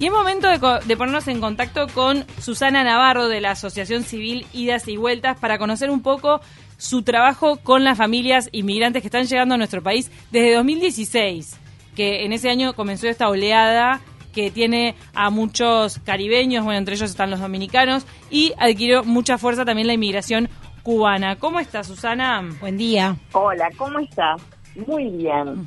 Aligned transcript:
Y 0.00 0.06
es 0.06 0.12
momento 0.12 0.48
de, 0.48 0.58
co- 0.58 0.78
de 0.80 0.96
ponernos 0.96 1.28
en 1.28 1.40
contacto 1.40 1.86
con 1.94 2.24
Susana 2.40 2.82
Navarro 2.82 3.28
de 3.28 3.40
la 3.42 3.50
Asociación 3.50 4.02
Civil 4.02 4.46
Idas 4.54 4.88
y 4.88 4.96
Vueltas 4.96 5.38
para 5.38 5.58
conocer 5.58 5.90
un 5.90 6.00
poco 6.02 6.40
su 6.78 7.02
trabajo 7.02 7.58
con 7.58 7.84
las 7.84 7.98
familias 7.98 8.48
inmigrantes 8.52 9.02
que 9.02 9.08
están 9.08 9.26
llegando 9.26 9.54
a 9.56 9.58
nuestro 9.58 9.82
país 9.82 10.10
desde 10.30 10.54
2016, 10.54 11.58
que 11.94 12.24
en 12.24 12.32
ese 12.32 12.48
año 12.48 12.72
comenzó 12.72 13.08
esta 13.08 13.28
oleada 13.28 14.00
que 14.32 14.50
tiene 14.50 14.94
a 15.12 15.28
muchos 15.28 15.98
caribeños, 15.98 16.64
bueno, 16.64 16.78
entre 16.78 16.94
ellos 16.94 17.10
están 17.10 17.30
los 17.30 17.40
dominicanos, 17.40 18.06
y 18.30 18.54
adquirió 18.58 19.04
mucha 19.04 19.36
fuerza 19.36 19.66
también 19.66 19.86
la 19.86 19.92
inmigración 19.94 20.48
cubana. 20.82 21.36
¿Cómo 21.36 21.60
está, 21.60 21.84
Susana? 21.84 22.42
Buen 22.60 22.78
día. 22.78 23.16
Hola, 23.32 23.68
¿cómo 23.76 23.98
estás? 23.98 24.40
Muy 24.86 25.10
bien. 25.10 25.66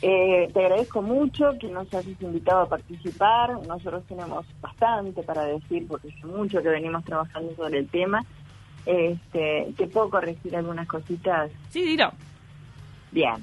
Eh, 0.00 0.48
te 0.52 0.60
agradezco 0.60 1.02
mucho 1.02 1.58
que 1.60 1.68
nos 1.68 1.92
hayas 1.92 2.20
invitado 2.20 2.62
a 2.62 2.68
participar. 2.68 3.52
Nosotros 3.66 4.04
tenemos 4.06 4.46
bastante 4.60 5.22
para 5.22 5.44
decir 5.44 5.86
porque 5.88 6.08
hace 6.08 6.26
mucho 6.26 6.62
que 6.62 6.68
venimos 6.68 7.04
trabajando 7.04 7.54
sobre 7.56 7.80
el 7.80 7.88
tema. 7.88 8.24
Este, 8.86 9.72
¿Te 9.76 9.86
puedo 9.88 10.08
corregir 10.08 10.56
algunas 10.56 10.86
cositas? 10.86 11.50
Sí, 11.70 11.82
dilo. 11.82 12.12
Bien. 13.10 13.36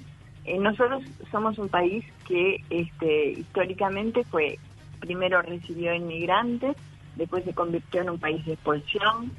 Eh, 0.45 0.57
nosotros 0.59 1.03
somos 1.31 1.57
un 1.57 1.69
país 1.69 2.05
que 2.27 2.63
este, 2.69 3.31
históricamente 3.31 4.23
fue 4.23 4.57
primero 4.99 5.41
recibió 5.41 5.93
inmigrantes, 5.93 6.75
después 7.15 7.43
se 7.43 7.53
convirtió 7.53 8.01
en 8.01 8.11
un 8.11 8.19
país 8.19 8.45
de 8.45 8.53
expulsión. 8.53 9.31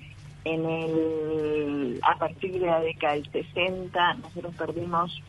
En 0.45 0.64
el, 0.64 2.01
a 2.02 2.16
partir 2.18 2.52
de 2.52 2.66
la 2.66 2.80
década 2.80 3.14
del 3.14 3.28
60 3.32 4.14
nosotros 4.14 4.54
perdimos 4.54 5.20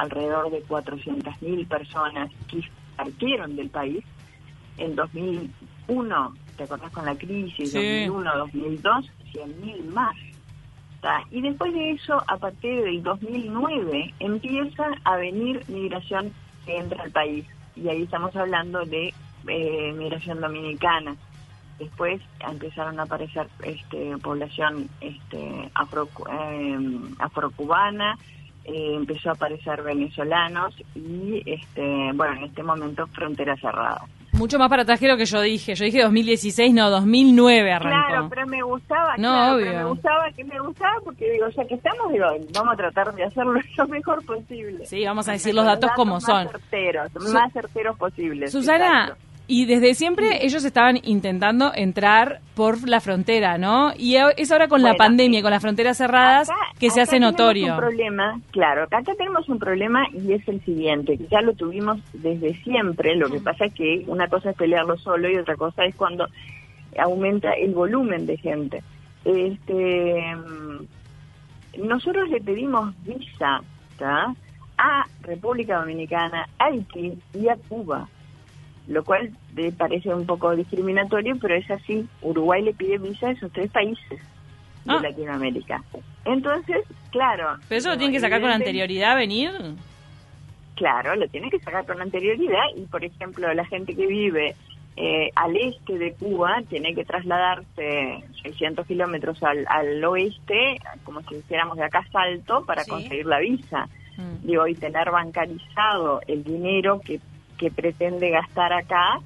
alrededor 0.00 0.50
de 0.50 0.64
400.000 0.64 1.68
personas 1.68 2.30
que 2.48 2.62
partieron 2.96 3.54
del 3.54 3.68
país. 3.68 4.02
En 4.78 4.96
2001, 4.96 6.34
¿te 6.56 6.64
acordás 6.64 6.90
con 6.90 7.04
la 7.04 7.14
crisis? 7.14 7.70
Sí. 7.70 8.06
2001, 8.06 8.36
2002, 8.38 9.10
100.000 9.32 9.84
más. 9.92 10.16
Y 11.30 11.40
después 11.40 11.72
de 11.72 11.92
eso, 11.92 12.22
a 12.26 12.36
partir 12.36 12.82
del 12.82 13.02
2009, 13.02 14.14
empieza 14.20 14.84
a 15.04 15.16
venir 15.16 15.62
migración 15.68 16.32
que 16.66 16.76
entra 16.76 17.02
al 17.02 17.10
país. 17.10 17.46
Y 17.74 17.88
ahí 17.88 18.02
estamos 18.02 18.34
hablando 18.36 18.84
de 18.84 19.14
eh, 19.48 19.92
migración 19.96 20.40
dominicana. 20.40 21.16
Después 21.78 22.20
empezaron 22.46 23.00
a 23.00 23.04
aparecer 23.04 23.48
este, 23.62 24.16
población 24.18 24.90
este, 25.00 25.70
afro, 25.74 26.08
eh, 26.30 26.78
afrocubana, 27.18 28.18
eh, 28.72 28.94
empezó 28.96 29.30
a 29.30 29.32
aparecer 29.32 29.82
venezolanos 29.82 30.74
y, 30.94 31.42
este, 31.46 32.10
bueno, 32.14 32.34
en 32.38 32.44
este 32.44 32.62
momento 32.62 33.06
frontera 33.08 33.56
cerrada. 33.56 34.02
Mucho 34.32 34.58
más 34.58 34.68
para 34.70 34.82
atrás 34.82 34.98
que 35.00 35.08
lo 35.08 35.16
que 35.16 35.24
yo 35.26 35.40
dije. 35.40 35.74
Yo 35.74 35.84
dije 35.84 36.02
2016, 36.02 36.72
no, 36.72 36.88
2009 36.88 37.72
arrancó. 37.72 38.06
Claro, 38.08 38.28
pero 38.30 38.46
me 38.46 38.62
gustaba, 38.62 39.16
No, 39.16 39.32
claro, 39.32 39.54
obvio. 39.56 39.66
pero 39.66 39.78
me 39.78 39.84
gustaba, 39.90 40.30
que 40.36 40.44
me 40.44 40.60
gustaba 40.60 40.94
porque 41.04 41.30
digo, 41.32 41.48
ya 41.48 41.64
que 41.64 41.74
estamos, 41.74 42.12
digo, 42.12 42.26
vamos 42.54 42.74
a 42.74 42.76
tratar 42.76 43.12
de 43.14 43.24
hacerlo 43.24 43.60
lo 43.76 43.88
mejor 43.88 44.24
posible. 44.24 44.86
Sí, 44.86 45.04
vamos 45.04 45.28
a 45.28 45.32
decir 45.32 45.54
los 45.54 45.64
datos 45.64 45.90
como 45.96 46.14
más 46.14 46.24
son. 46.24 46.48
Certeros, 46.48 47.10
Su- 47.12 47.32
más 47.34 47.52
certeros 47.52 47.98
posibles. 47.98 48.52
Susana, 48.52 49.00
exacto. 49.08 49.29
Y 49.52 49.66
desde 49.66 49.94
siempre 49.94 50.46
ellos 50.46 50.64
estaban 50.64 51.00
intentando 51.02 51.72
entrar 51.74 52.40
por 52.54 52.88
la 52.88 53.00
frontera, 53.00 53.58
¿no? 53.58 53.92
Y 53.98 54.14
es 54.36 54.52
ahora 54.52 54.68
con 54.68 54.80
la 54.80 54.94
pandemia 54.94 55.40
y 55.40 55.42
con 55.42 55.50
las 55.50 55.60
fronteras 55.60 55.96
cerradas 55.98 56.48
Acá- 56.48 56.58
que 56.78 56.88
se 56.90 57.00
acá 57.00 57.08
hace 57.10 57.18
notorio. 57.18 57.72
Un 57.74 57.80
problema, 57.80 58.40
claro, 58.52 58.84
acá 58.84 59.02
tenemos 59.18 59.48
un 59.48 59.58
problema 59.58 60.06
y 60.12 60.34
es 60.34 60.46
el 60.46 60.64
siguiente, 60.64 61.18
que 61.18 61.26
ya 61.26 61.40
lo 61.40 61.52
tuvimos 61.54 61.98
desde 62.12 62.54
siempre, 62.62 63.16
lo 63.16 63.28
que 63.28 63.40
pasa 63.40 63.64
es 63.64 63.74
que 63.74 64.04
una 64.06 64.28
cosa 64.28 64.50
es 64.50 64.56
pelearlo 64.56 64.96
solo 64.98 65.28
y 65.28 65.36
otra 65.36 65.56
cosa 65.56 65.84
es 65.84 65.96
cuando 65.96 66.28
aumenta 66.96 67.50
el 67.54 67.74
volumen 67.74 68.26
de 68.26 68.36
gente. 68.36 68.84
Este, 69.24 70.22
mm, 70.36 71.86
nosotros 71.88 72.28
le 72.28 72.40
pedimos 72.40 72.94
visa 73.04 73.62
¿tá? 73.98 74.32
a 74.78 75.04
República 75.22 75.80
Dominicana, 75.80 76.46
a 76.56 76.66
Haití 76.66 77.18
y 77.34 77.48
a 77.48 77.56
Cuba, 77.68 78.08
lo 78.90 79.02
cual 79.04 79.30
me 79.54 79.72
parece 79.72 80.12
un 80.12 80.26
poco 80.26 80.54
discriminatorio, 80.54 81.36
pero 81.40 81.54
es 81.54 81.70
así. 81.70 82.06
Uruguay 82.20 82.60
le 82.62 82.74
pide 82.74 82.98
visa 82.98 83.28
a 83.28 83.30
esos 83.30 83.50
tres 83.52 83.70
países 83.70 84.08
de 84.84 84.92
Ah. 84.92 85.00
Latinoamérica. 85.02 85.82
Entonces, 86.24 86.84
claro. 87.10 87.56
Pero 87.68 87.78
eso 87.78 87.88
lo 87.90 87.96
tienen 87.96 88.12
que 88.12 88.20
sacar 88.20 88.40
con 88.40 88.50
anterioridad, 88.50 89.16
venir. 89.16 89.50
Claro, 90.74 91.14
lo 91.16 91.28
tienen 91.28 91.50
que 91.50 91.58
sacar 91.60 91.84
con 91.86 92.00
anterioridad 92.00 92.64
y, 92.76 92.82
por 92.86 93.04
ejemplo, 93.04 93.52
la 93.52 93.64
gente 93.66 93.94
que 93.94 94.06
vive 94.06 94.54
eh, 94.96 95.30
al 95.36 95.56
este 95.56 95.98
de 95.98 96.12
Cuba 96.14 96.62
tiene 96.68 96.94
que 96.94 97.04
trasladarse 97.04 98.24
600 98.42 98.86
kilómetros 98.86 99.42
al, 99.42 99.64
al 99.68 100.02
oeste, 100.04 100.78
como 101.04 101.20
si 101.22 101.36
hiciéramos 101.36 101.76
de 101.76 101.84
acá 101.84 102.04
Salto, 102.10 102.64
para 102.64 102.82
Sí. 102.84 102.90
conseguir 102.90 103.26
la 103.26 103.38
visa. 103.38 103.88
Mm. 104.16 104.46
Digo, 104.46 104.66
y 104.66 104.74
tener 104.74 105.10
bancarizado 105.10 106.20
el 106.26 106.42
dinero 106.44 107.00
que, 107.00 107.20
que 107.60 107.70
pretende 107.70 108.30
gastar 108.30 108.72
acá 108.72 109.20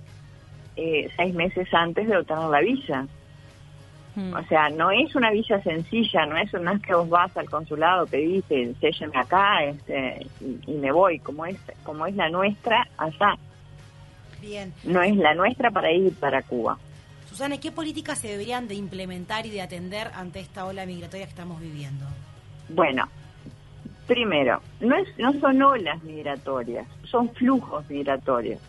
eh, 0.77 1.09
seis 1.17 1.33
meses 1.35 1.73
antes 1.73 2.09
de 2.09 2.17
obtener 2.17 2.49
la 2.51 2.61
visa. 2.61 3.07
Mm. 4.17 4.35
O 4.35 4.43
sea, 4.49 4.69
no 4.71 4.91
es 4.91 5.15
una 5.15 5.31
visa 5.31 5.63
sencilla, 5.63 6.27
no 6.27 6.37
es 6.37 6.53
una 6.53 6.81
que 6.81 6.95
vos 6.95 7.09
vas 7.09 7.37
al 7.37 7.49
consulado, 7.49 8.07
pedís, 8.07 8.45
eh, 8.51 8.75
sélleme 8.81 9.17
acá 9.17 9.63
este, 9.63 10.27
y, 10.41 10.73
y 10.73 10.75
me 10.75 10.91
voy, 10.91 11.21
como 11.21 11.47
es, 11.47 11.59
como 11.85 12.07
es 12.07 12.17
la 12.17 12.29
nuestra 12.29 12.89
allá. 12.99 13.37
Bien. 14.41 14.75
No 14.83 15.01
es 15.03 15.17
la 15.17 15.35
nuestra 15.35 15.71
para 15.71 15.93
ir 15.93 16.13
para 16.15 16.43
Cuba. 16.43 16.77
Susana, 17.29 17.59
¿qué 17.59 17.71
políticas 17.71 18.19
se 18.19 18.29
deberían 18.29 18.69
de 18.69 18.75
implementar 18.75 19.47
y 19.47 19.51
de 19.51 19.63
atender 19.63 20.11
ante 20.15 20.41
esta 20.41 20.67
ola 20.67 20.87
migratoria 20.87 21.27
que 21.27 21.31
estamos 21.31 21.61
viviendo? 21.61 22.05
Bueno, 22.69 23.09
primero, 24.07 24.61
no, 24.81 24.97
es, 24.97 25.09
no 25.19 25.33
son 25.35 25.63
olas 25.63 26.03
migratorias, 26.03 26.87
son 27.05 27.31
flujos 27.31 27.89
migratorios. 27.89 28.61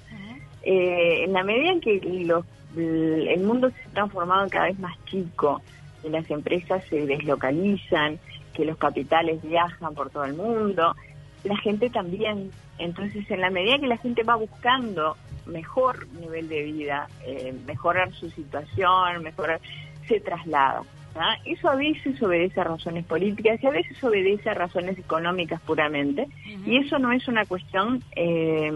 Eh, 0.63 1.23
en 1.25 1.34
la 1.34 1.44
medida 1.44 1.72
en 1.72 1.81
que 1.81 2.00
los, 2.25 2.44
el 2.75 3.40
mundo 3.41 3.69
se 3.69 3.81
ha 3.88 3.94
transformado 3.94 4.50
cada 4.50 4.66
vez 4.66 4.79
más 4.79 4.97
chico, 5.06 5.62
que 6.01 6.09
las 6.09 6.29
empresas 6.31 6.84
se 6.90 7.06
deslocalizan, 7.06 8.19
que 8.53 8.66
los 8.66 8.78
capitales 8.78 9.41
viajan 9.44 9.94
por 9.94 10.09
todo 10.09 10.25
el 10.25 10.34
mundo, 10.34 10.96
la 11.44 11.57
gente 11.57 11.90
también. 11.90 12.52
Entonces, 12.79 13.29
en 13.29 13.41
la 13.41 13.50
medida 13.50 13.78
que 13.79 13.88
la 13.88 13.97
gente 13.97 14.23
va 14.23 14.35
buscando 14.35 15.16
mejor 15.46 16.07
nivel 16.19 16.50
de 16.50 16.63
vida, 16.63 17.07
eh, 17.25 17.53
mejorar 17.66 18.12
su 18.13 18.29
situación, 18.31 19.23
mejorar, 19.23 19.62
se 20.07 20.19
traslada. 20.19 20.81
¿Ah? 21.16 21.36
Eso 21.46 21.70
a 21.70 21.76
veces 21.76 22.22
obedece 22.22 22.59
a 22.62 22.66
razones 22.66 23.06
políticas 23.06 23.62
y 23.64 23.68
a 23.68 23.72
veces 23.72 24.02
obedece 24.03 24.50
a 24.50 24.53
razones 24.53 24.98
económicas 24.98 25.62
puramente. 25.62 26.28
Y 26.66 26.78
eso 26.78 27.00
no 27.00 27.12
es 27.12 27.28
una 27.28 27.46
cuestión 27.46 28.03
eh, 28.16 28.72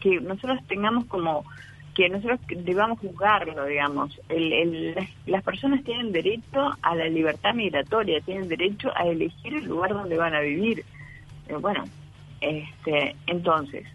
que 0.00 0.20
nosotros 0.20 0.58
tengamos 0.68 1.06
como 1.06 1.44
que 1.94 2.08
nosotros 2.10 2.40
debamos 2.48 2.98
juzgarlo, 2.98 3.64
digamos. 3.64 4.20
El, 4.28 4.52
el- 4.52 4.94
las, 4.94 5.08
las 5.26 5.42
personas 5.42 5.82
tienen 5.82 6.12
derecho 6.12 6.74
a 6.82 6.94
la 6.94 7.06
libertad 7.08 7.54
migratoria, 7.54 8.20
tienen 8.20 8.48
derecho 8.48 8.90
a 8.94 9.06
elegir 9.06 9.54
el 9.54 9.64
lugar 9.64 9.94
donde 9.94 10.18
van 10.18 10.34
a 10.34 10.40
vivir. 10.40 10.84
Eh, 11.48 11.54
bueno, 11.58 11.84
este, 12.42 13.16
entonces, 13.26 13.86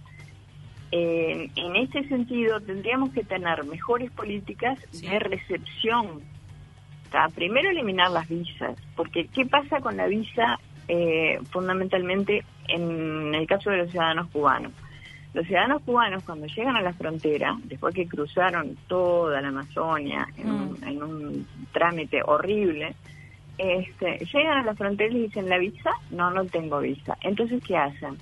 eh, 0.92 1.50
en 1.56 1.76
este 1.76 2.08
sentido 2.08 2.60
tendríamos 2.60 3.12
que 3.12 3.24
tener 3.24 3.64
mejores 3.66 4.10
políticas 4.12 4.80
Sí. 4.92 5.08
de 5.08 5.20
recepción. 5.20 6.22
Primero 7.36 7.70
eliminar 7.70 8.12
las 8.12 8.28
visas, 8.28 8.78
porque 8.96 9.28
¿qué 9.28 9.46
pasa 9.46 9.82
con 9.82 9.98
la 9.98 10.08
visa 10.08 10.60
eh, 10.88 11.40
fundamentalmente 11.52 12.44
en 12.68 13.36
el 13.36 13.48
caso 13.48 13.70
de 13.70 13.78
los 13.78 13.92
ciudadanos 13.92 14.30
cubanos? 14.30 14.72
Los 15.34 15.48
ciudadanos 15.48 15.82
cubanos 15.84 16.24
cuando 16.24 16.46
llegan 16.48 16.76
a 16.76 16.82
la 16.82 16.94
frontera, 16.94 17.58
después 17.64 17.96
que 17.96 18.08
cruzaron 18.08 18.78
toda 18.88 19.40
la 19.42 19.48
Amazonia 19.48 20.28
en, 20.38 20.52
un, 20.52 20.84
en 20.84 21.04
un 21.04 21.48
trámite 21.72 22.22
horrible, 22.24 22.96
este, 23.58 24.26
llegan 24.34 24.58
a 24.58 24.64
la 24.64 24.76
frontera 24.76 25.14
y 25.14 25.24
dicen, 25.24 25.48
¿la 25.48 25.58
visa? 25.58 25.92
No, 26.10 26.32
no 26.32 26.46
tengo 26.46 26.80
visa. 26.80 27.18
Entonces, 27.22 27.64
¿qué 27.64 27.78
hacen? 27.78 28.18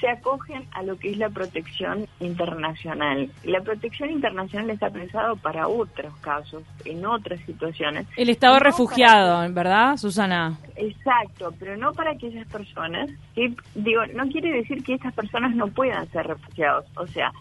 Se 0.00 0.08
acogen 0.08 0.64
a 0.72 0.82
lo 0.82 0.96
que 0.98 1.10
es 1.10 1.18
la 1.18 1.28
protección 1.28 2.06
internacional. 2.20 3.30
La 3.44 3.60
protección 3.60 4.10
internacional 4.10 4.70
está 4.70 4.90
pensado 4.90 5.36
para 5.36 5.66
otros 5.68 6.14
casos, 6.18 6.62
en 6.84 7.04
otras 7.04 7.40
situaciones. 7.40 8.06
El 8.16 8.28
estado 8.28 8.54
No 8.54 8.60
refugiado, 8.60 9.52
¿verdad, 9.52 9.96
Susana? 9.96 10.58
Exacto, 10.76 11.52
pero 11.58 11.76
no 11.76 11.92
para 11.92 12.12
aquellas 12.12 12.46
personas 12.46 13.10
que, 13.34 13.54
digo, 13.74 14.06
no 14.14 14.28
quiere 14.28 14.52
decir 14.52 14.84
que 14.84 14.94
estas 14.94 15.14
personas 15.14 15.54
no 15.54 15.68
puedan 15.68 16.08
ser 16.10 16.26
refugiados, 16.26 16.84
o 16.96 17.06
sea, 17.06 17.32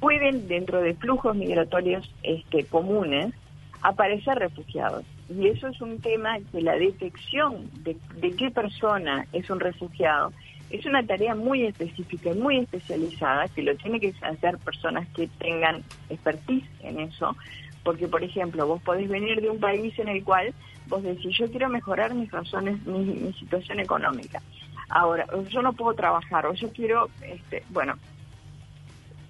pueden 0.00 0.48
dentro 0.48 0.80
de 0.80 0.94
flujos 0.94 1.36
migratorios 1.36 2.10
este, 2.22 2.64
comunes 2.64 3.34
aparecer 3.82 4.38
refugiados. 4.38 5.04
Y 5.28 5.48
eso 5.48 5.68
es 5.68 5.80
un 5.80 6.00
tema 6.00 6.38
que 6.50 6.62
la 6.62 6.74
detección 6.76 7.70
de, 7.82 7.96
de 8.16 8.30
qué 8.34 8.50
persona 8.50 9.26
es 9.32 9.50
un 9.50 9.60
refugiado 9.60 10.32
es 10.70 10.84
una 10.84 11.04
tarea 11.04 11.34
muy 11.34 11.64
específica 11.64 12.30
y 12.30 12.38
muy 12.38 12.58
especializada 12.58 13.48
que 13.48 13.62
lo 13.62 13.74
tiene 13.76 14.00
que 14.00 14.14
hacer 14.22 14.58
personas 14.58 15.08
que 15.14 15.28
tengan 15.38 15.82
expertise 16.10 16.68
en 16.82 17.00
eso, 17.00 17.36
porque 17.82 18.06
por 18.06 18.22
ejemplo 18.22 18.66
vos 18.66 18.82
podés 18.82 19.08
venir 19.08 19.40
de 19.40 19.50
un 19.50 19.60
país 19.60 19.98
en 19.98 20.08
el 20.08 20.22
cual 20.24 20.52
vos 20.88 21.02
decís 21.02 21.36
yo 21.38 21.50
quiero 21.50 21.68
mejorar 21.68 22.14
mis 22.14 22.30
razones, 22.30 22.84
mi, 22.86 23.32
situación 23.34 23.80
económica. 23.80 24.42
Ahora, 24.90 25.26
yo 25.50 25.60
no 25.60 25.74
puedo 25.74 25.94
trabajar 25.94 26.46
o 26.46 26.54
yo 26.54 26.72
quiero, 26.72 27.10
este, 27.22 27.62
bueno, 27.68 27.94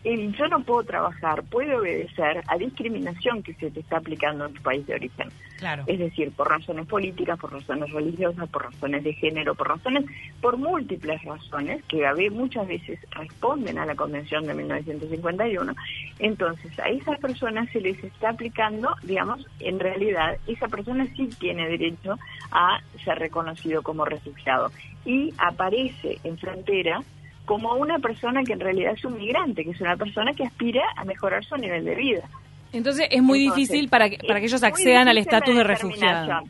el 0.05 0.35
yo 0.37 0.47
no 0.49 0.61
puedo 0.63 0.85
trabajar 0.85 1.43
puede 1.45 1.75
obedecer 1.75 2.43
a 2.47 2.57
discriminación 2.57 3.43
que 3.43 3.55
se 3.55 3.71
te 3.71 3.81
está 3.81 3.99
aplicando 3.99 4.47
en 4.47 4.55
tu 4.55 4.63
país 4.63 4.87
de 4.87 4.95
origen. 4.95 5.29
Claro. 5.59 5.83
Es 5.89 5.99
decir, 5.99 6.31
por 6.31 6.49
razones 6.49 6.87
políticas, 6.87 7.37
por 7.39 7.53
razones 7.53 7.91
religiosas, 7.91 8.49
por 8.49 8.63
razones 8.65 9.03
de 9.03 9.13
género, 9.13 9.57
por 9.57 9.69
razones, 9.69 10.05
por 10.41 10.57
múltiples 10.57 11.21
razones 11.25 11.83
que 11.85 12.07
a 12.07 12.15
muchas 12.31 12.69
veces 12.69 13.01
responden 13.11 13.79
a 13.79 13.87
la 13.87 13.97
Convención 13.97 14.47
de 14.47 14.55
1951. 14.55 15.75
Entonces, 16.21 16.79
a 16.79 16.89
esas 16.89 17.19
personas 17.19 17.69
se 17.71 17.81
les 17.81 18.03
está 18.05 18.31
aplicando, 18.31 18.95
digamos, 19.03 19.45
en 19.59 19.81
realidad, 19.81 20.39
esa 20.47 20.69
persona 20.69 21.07
sí 21.17 21.29
tiene 21.41 21.69
derecho 21.69 22.19
a 22.53 22.81
ser 23.05 23.19
reconocido 23.19 23.83
como 23.83 24.05
refugiado 24.05 24.71
y 25.05 25.33
aparece 25.39 26.19
en 26.23 26.39
frontera 26.39 27.03
como 27.49 27.73
una 27.77 27.99
persona 27.99 28.45
que 28.45 28.53
en 28.53 28.61
realidad 28.61 28.93
es 28.93 29.03
un 29.07 29.17
migrante, 29.17 29.65
que 29.65 29.71
es 29.71 29.81
una 29.81 29.97
persona 29.97 30.35
que 30.35 30.45
aspira 30.45 30.83
a 30.95 31.05
mejorar 31.07 31.43
su 31.43 31.57
nivel 31.57 31.83
de 31.87 31.95
vida. 31.95 32.29
Entonces 32.75 33.09
es 33.11 33.23
muy 33.23 33.39
difícil 33.39 33.89
para 33.89 34.11
que, 34.11 34.19
para 34.19 34.39
que 34.39 34.47
ellos 34.47 34.63
accedan 34.63 35.09
al 35.09 35.17
estatus 35.17 35.57
de 35.57 35.65
refugiado. 35.65 36.43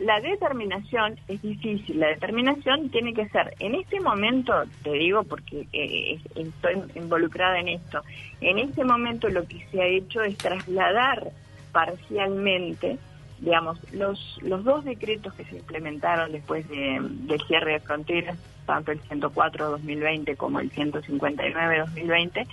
La 0.00 0.20
determinación 0.20 1.16
es 1.28 1.40
difícil, 1.40 2.00
la 2.00 2.08
determinación 2.08 2.90
tiene 2.90 3.14
que 3.14 3.28
ser, 3.28 3.54
en 3.60 3.76
este 3.76 4.00
momento, 4.00 4.52
te 4.82 4.90
digo 4.90 5.22
porque 5.22 5.68
eh, 5.72 6.18
estoy 6.34 6.82
involucrada 6.96 7.60
en 7.60 7.68
esto, 7.68 8.02
en 8.40 8.58
este 8.58 8.84
momento 8.84 9.28
lo 9.28 9.46
que 9.46 9.64
se 9.70 9.80
ha 9.80 9.86
hecho 9.86 10.20
es 10.24 10.36
trasladar 10.36 11.30
parcialmente 11.70 12.98
digamos, 13.44 13.78
los, 13.92 14.38
los 14.42 14.64
dos 14.64 14.84
decretos 14.84 15.34
que 15.34 15.44
se 15.44 15.56
implementaron 15.56 16.32
después 16.32 16.66
de, 16.68 16.98
del 17.00 17.40
cierre 17.42 17.74
de 17.74 17.80
fronteras, 17.80 18.38
tanto 18.64 18.90
el 18.90 19.02
104-2020 19.02 20.36
como 20.36 20.60
el 20.60 20.72
159-2020, 20.72 22.46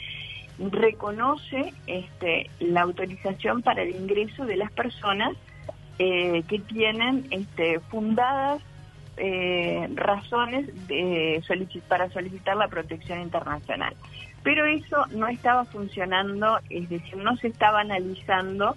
reconoce 0.69 1.73
este, 1.88 2.49
la 2.59 2.81
autorización 2.81 3.61
para 3.61 3.83
el 3.83 3.95
ingreso 3.95 4.45
de 4.45 4.57
las 4.57 4.71
personas 4.73 5.31
eh, 5.97 6.43
que 6.49 6.59
tienen 6.59 7.25
este, 7.31 7.79
fundadas 7.79 8.61
eh, 9.15 9.87
razones 9.95 10.87
de 10.87 11.41
para 11.87 12.09
solicitar 12.09 12.57
la 12.57 12.67
protección 12.67 13.21
internacional. 13.21 13.95
Pero 14.44 14.65
eso 14.65 15.05
no 15.11 15.27
estaba 15.27 15.63
funcionando, 15.65 16.59
es 16.69 16.89
decir, 16.89 17.15
no 17.15 17.37
se 17.37 17.47
estaba 17.47 17.79
analizando 17.79 18.75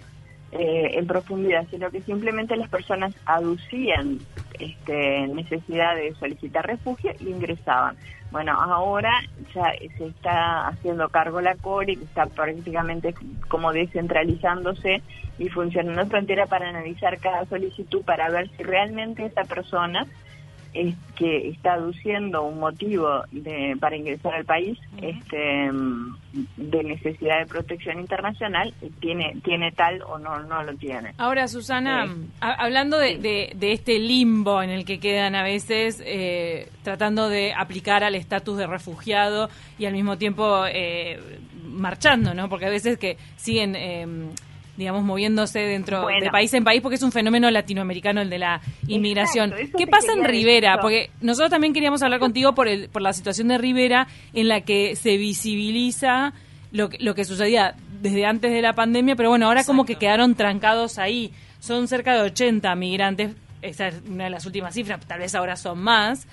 eh, 0.51 0.91
en 0.93 1.07
profundidad, 1.07 1.67
sino 1.69 1.89
que 1.89 2.01
simplemente 2.01 2.55
las 2.55 2.69
personas 2.69 3.13
aducían 3.25 4.19
este, 4.59 5.27
necesidad 5.27 5.95
de 5.95 6.13
solicitar 6.15 6.65
refugio 6.65 7.11
y 7.19 7.29
ingresaban. 7.29 7.97
Bueno, 8.31 8.53
ahora 8.53 9.21
ya 9.53 9.71
se 9.97 10.07
está 10.07 10.67
haciendo 10.67 11.09
cargo 11.09 11.41
la 11.41 11.55
CORE, 11.55 11.95
que 11.95 12.03
está 12.03 12.25
prácticamente 12.25 13.13
como 13.47 13.71
descentralizándose 13.71 15.01
y 15.37 15.49
funcionando 15.49 16.01
en 16.01 16.09
frontera 16.09 16.45
para 16.45 16.69
analizar 16.69 17.19
cada 17.19 17.45
solicitud 17.45 18.03
para 18.03 18.29
ver 18.29 18.49
si 18.57 18.63
realmente 18.63 19.25
esa 19.25 19.43
persona 19.43 20.05
es 20.75 20.95
que 21.15 21.49
está 21.49 21.73
aduciendo 21.73 22.43
un 22.43 22.59
motivo 22.59 23.23
de, 23.31 23.77
para 23.79 23.95
ingresar 23.95 24.35
al 24.35 24.45
país 24.45 24.77
este, 25.01 25.71
de 26.57 26.83
necesidad 26.83 27.39
de 27.39 27.45
protección 27.45 27.99
internacional, 27.99 28.73
tiene, 28.99 29.37
tiene 29.43 29.71
tal 29.71 30.01
o 30.01 30.19
no, 30.19 30.39
no 30.43 30.63
lo 30.63 30.75
tiene. 30.75 31.13
Ahora, 31.17 31.47
Susana, 31.47 32.05
hablando 32.41 32.99
de, 32.99 33.17
de, 33.17 33.71
este 33.71 33.97
limbo 33.99 34.61
en 34.61 34.69
el 34.69 34.83
que 34.83 34.99
quedan 34.99 35.35
a 35.35 35.43
veces 35.43 36.03
eh, 36.05 36.69
tratando 36.83 37.29
de 37.29 37.53
aplicar 37.53 38.03
al 38.03 38.15
estatus 38.15 38.57
de 38.57 38.67
refugiado 38.67 39.49
y 39.79 39.85
al 39.85 39.93
mismo 39.93 40.17
tiempo 40.17 40.65
eh, 40.67 41.19
marchando, 41.63 42.33
¿no? 42.33 42.49
Porque 42.49 42.65
a 42.65 42.69
veces 42.69 42.97
que 42.97 43.17
siguen... 43.37 43.75
Eh, 43.75 44.05
digamos, 44.77 45.03
moviéndose 45.03 45.59
dentro 45.59 46.07
de 46.07 46.29
país 46.29 46.53
en 46.53 46.63
país, 46.63 46.81
porque 46.81 46.95
es 46.95 47.03
un 47.03 47.11
fenómeno 47.11 47.49
latinoamericano 47.49 48.21
el 48.21 48.29
de 48.29 48.39
la 48.39 48.61
inmigración. 48.87 49.53
¿Qué 49.77 49.87
pasa 49.87 50.13
en 50.13 50.23
Rivera? 50.23 50.79
Porque 50.81 51.09
nosotros 51.21 51.49
también 51.49 51.73
queríamos 51.73 52.01
hablar 52.03 52.19
contigo 52.19 52.53
por, 52.53 52.67
el, 52.67 52.89
por 52.89 53.01
la 53.01 53.13
situación 53.13 53.47
de 53.47 53.57
Rivera, 53.57 54.07
en 54.33 54.47
la 54.47 54.61
que 54.61 54.95
se 54.95 55.17
visibiliza 55.17 56.33
lo, 56.71 56.89
lo 56.99 57.15
que 57.15 57.25
sucedía 57.25 57.75
desde 58.01 58.25
antes 58.25 58.51
de 58.51 58.61
la 58.61 58.73
pandemia, 58.73 59.15
pero 59.15 59.29
bueno, 59.29 59.47
ahora 59.47 59.63
como 59.63 59.85
que 59.85 59.95
quedaron 59.95 60.35
trancados 60.35 60.99
ahí. 60.99 61.31
Son 61.59 61.87
cerca 61.87 62.13
de 62.13 62.21
80 62.21 62.75
migrantes, 62.75 63.35
esa 63.61 63.87
es 63.87 64.01
una 64.07 64.25
de 64.25 64.29
las 64.29 64.45
últimas 64.45 64.73
cifras, 64.73 64.99
tal 65.07 65.19
vez 65.19 65.33
ahora 65.35 65.55
son 65.55 65.79
más. 65.79 66.27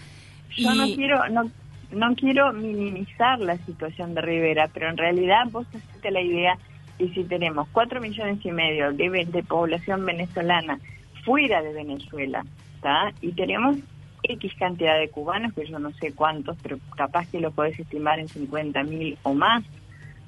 Yo 0.57 0.75
no 0.75 0.85
quiero... 0.87 1.29
No 1.29 1.51
no 1.93 2.15
quiero 2.15 2.53
minimizar 2.53 3.39
la 3.39 3.57
situación 3.59 4.15
de 4.15 4.23
Rivera, 4.23 4.69
pero 4.73 4.89
en 4.89 4.97
realidad 4.97 5.45
vos 5.51 5.67
hacete 5.69 6.11
la 6.11 6.23
idea 6.23 6.59
y 6.99 7.09
si 7.09 7.25
tenemos 7.25 7.69
cuatro 7.73 8.01
millones 8.01 8.45
y 8.45 8.53
medio 8.53 8.93
de, 8.93 9.27
de 9.27 9.43
población 9.43 10.05
venezolana 10.05 10.79
fuera 11.25 11.63
de 11.63 11.73
Venezuela, 11.73 12.45
¿está? 12.77 13.13
y 13.21 13.33
tenemos 13.33 13.77
X 14.23 14.53
cantidad 14.59 14.99
de 14.99 15.09
cubanos, 15.09 15.53
que 15.53 15.67
yo 15.67 15.79
no 15.79 15.93
sé 15.93 16.13
cuántos, 16.13 16.57
pero 16.63 16.79
capaz 16.97 17.29
que 17.31 17.41
lo 17.41 17.51
podés 17.51 17.79
estimar 17.79 18.19
en 18.19 18.29
50 18.29 18.83
mil 18.85 19.19
o 19.23 19.35
más, 19.35 19.65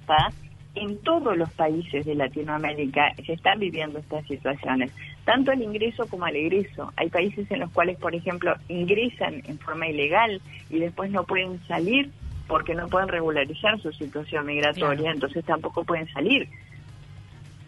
¿está? 0.00 0.30
en 0.74 0.98
todos 0.98 1.36
los 1.36 1.50
países 1.52 2.04
de 2.04 2.14
Latinoamérica 2.14 3.14
se 3.24 3.34
están 3.34 3.60
viviendo 3.60 3.98
estas 3.98 4.26
situaciones, 4.26 4.92
tanto 5.24 5.52
el 5.52 5.62
ingreso 5.62 6.06
como 6.06 6.26
el 6.26 6.36
egreso. 6.36 6.92
Hay 6.96 7.08
países 7.10 7.48
en 7.50 7.60
los 7.60 7.70
cuales, 7.70 7.96
por 7.98 8.14
ejemplo, 8.14 8.54
ingresan 8.68 9.42
en 9.46 9.58
forma 9.58 9.88
ilegal 9.88 10.40
y 10.70 10.80
después 10.80 11.10
no 11.10 11.24
pueden 11.24 11.60
salir 11.66 12.10
porque 12.46 12.74
no 12.74 12.88
pueden 12.88 13.08
regularizar 13.08 13.80
su 13.80 13.92
situación 13.92 14.46
migratoria, 14.46 15.10
entonces 15.10 15.44
tampoco 15.44 15.84
pueden 15.84 16.08
salir. 16.12 16.48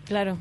Claro. 0.04 0.38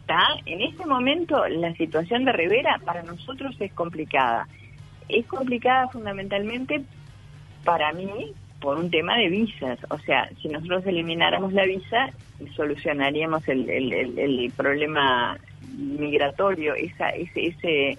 ¿Está? 0.00 0.20
En 0.46 0.62
este 0.62 0.86
momento 0.86 1.46
la 1.48 1.74
situación 1.74 2.24
de 2.24 2.32
Rivera 2.32 2.80
para 2.84 3.02
nosotros 3.02 3.56
es 3.60 3.72
complicada. 3.72 4.46
Es 5.08 5.26
complicada 5.26 5.88
fundamentalmente 5.88 6.82
para 7.64 7.92
mí 7.92 8.32
por 8.60 8.78
un 8.78 8.90
tema 8.90 9.16
de 9.16 9.28
visas. 9.28 9.78
O 9.90 9.98
sea, 9.98 10.28
si 10.40 10.48
nosotros 10.48 10.86
elimináramos 10.86 11.52
la 11.52 11.64
visa, 11.64 12.10
solucionaríamos 12.56 13.46
el, 13.48 13.68
el, 13.68 14.52
problema 14.56 15.38
migratorio, 15.76 16.74
esa, 16.74 17.10
ese, 17.10 17.46
ese, 17.46 17.98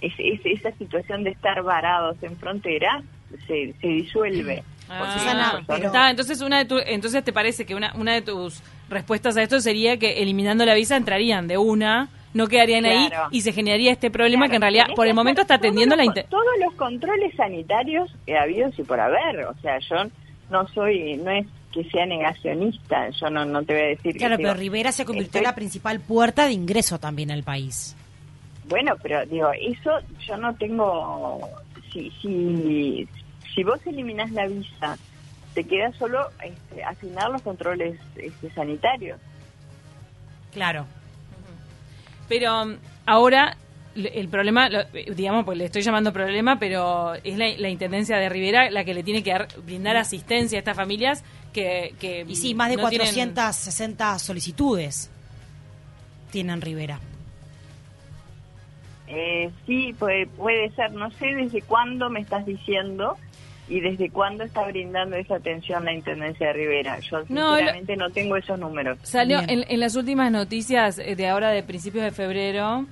ese, 0.00 0.52
esa 0.52 0.72
situación 0.72 1.24
de 1.24 1.30
estar 1.30 1.62
varados 1.62 2.16
en 2.22 2.36
frontera 2.36 3.02
se, 3.46 3.74
se 3.80 3.88
disuelve. 3.88 4.62
Ah, 4.90 6.08
entonces 6.10 6.40
una 6.40 6.64
de 6.64 6.84
entonces 6.86 7.22
te 7.22 7.32
parece 7.32 7.66
que 7.66 7.74
una, 7.74 7.92
una 7.94 8.14
de 8.14 8.22
tus 8.22 8.62
respuestas 8.88 9.36
a 9.36 9.42
esto 9.42 9.60
sería 9.60 9.98
que 9.98 10.22
eliminando 10.22 10.64
la 10.64 10.74
visa 10.74 10.96
entrarían 10.96 11.46
de 11.46 11.58
una, 11.58 12.08
no 12.32 12.46
quedarían 12.46 12.86
ahí 12.86 13.10
y 13.30 13.42
se 13.42 13.52
generaría 13.52 13.92
este 13.92 14.10
problema 14.10 14.48
que 14.48 14.56
en 14.56 14.62
realidad 14.62 14.86
por 14.96 15.06
el 15.06 15.14
momento 15.14 15.42
está 15.42 15.54
atendiendo 15.54 15.94
la 15.94 16.04
todos 16.30 16.44
los 16.64 16.72
controles 16.74 17.34
sanitarios 17.36 18.10
que 18.24 18.36
ha 18.36 18.42
habido 18.42 18.70
y 18.76 18.82
por 18.82 18.98
haber, 18.98 19.44
o 19.44 19.54
sea, 19.60 19.78
yo 19.78 19.96
no 20.50 20.66
soy 20.68 21.18
no 21.18 21.30
es 21.30 21.46
que 21.72 21.84
sea 21.90 22.06
negacionista, 22.06 23.10
yo 23.10 23.28
no 23.28 23.44
no 23.44 23.62
te 23.64 23.74
voy 23.74 23.82
a 23.82 23.86
decir 23.88 24.16
Claro, 24.16 24.36
pero 24.38 24.54
Rivera 24.54 24.90
se 24.90 25.04
convirtió 25.04 25.38
en 25.38 25.44
la 25.44 25.54
principal 25.54 26.00
puerta 26.00 26.46
de 26.46 26.52
ingreso 26.52 26.98
también 26.98 27.30
al 27.30 27.42
país. 27.42 27.94
Bueno, 28.68 28.94
pero 29.02 29.24
digo, 29.26 29.50
eso 29.52 29.90
yo 30.26 30.36
no 30.36 30.54
tengo 30.54 31.40
si 31.92 32.10
si 32.22 33.08
si 33.54 33.64
vos 33.64 33.80
eliminás 33.86 34.30
la 34.30 34.46
visa, 34.46 34.96
te 35.54 35.64
queda 35.64 35.92
solo 35.98 36.30
este, 36.44 36.84
asignar 36.84 37.30
los 37.30 37.42
controles 37.42 37.98
este, 38.16 38.50
sanitarios. 38.52 39.18
Claro. 40.52 40.86
Pero 42.28 42.62
um, 42.62 42.76
ahora 43.06 43.56
el 43.96 44.28
problema, 44.28 44.68
digamos, 45.14 45.44
pues 45.44 45.58
le 45.58 45.64
estoy 45.64 45.82
llamando 45.82 46.12
problema, 46.12 46.58
pero 46.58 47.14
es 47.14 47.36
la, 47.36 47.68
Intendencia 47.68 48.16
de 48.16 48.28
Rivera 48.28 48.70
la 48.70 48.84
que 48.84 48.94
le 48.94 49.02
tiene 49.02 49.22
que 49.22 49.30
dar, 49.30 49.48
brindar 49.64 49.96
asistencia 49.96 50.58
a 50.58 50.60
estas 50.60 50.76
familias 50.76 51.24
que... 51.52 51.94
que 51.98 52.24
y 52.28 52.36
sí, 52.36 52.54
más 52.54 52.70
de 52.70 52.78
460 52.78 54.18
solicitudes 54.20 55.10
tienen 56.30 56.60
Rivera. 56.60 57.00
Eh, 59.08 59.50
sí, 59.66 59.94
puede, 59.98 60.26
puede 60.26 60.70
ser. 60.70 60.92
No 60.92 61.10
sé 61.12 61.34
desde 61.34 61.62
cuándo 61.62 62.10
me 62.10 62.20
estás 62.20 62.44
diciendo 62.44 63.16
y 63.68 63.80
desde 63.80 64.10
cuándo 64.10 64.44
está 64.44 64.66
brindando 64.66 65.16
esa 65.16 65.36
atención 65.36 65.84
la 65.84 65.92
Intendencia 65.92 66.48
de 66.48 66.52
Rivera. 66.52 66.98
Yo 67.00 67.24
sinceramente 67.24 67.96
no, 67.96 68.10
tengo 68.10 68.36
esos 68.36 68.58
números. 68.58 68.98
Salió 69.02 69.40
en, 69.46 69.80
las 69.80 69.96
últimas 69.96 70.30
noticias 70.32 70.98
eh, 70.98 71.16
de 71.16 71.28
ahora 71.28 71.50
de 71.50 71.62
principios 71.62 72.04
de 72.04 72.10
febrero, 72.10 72.86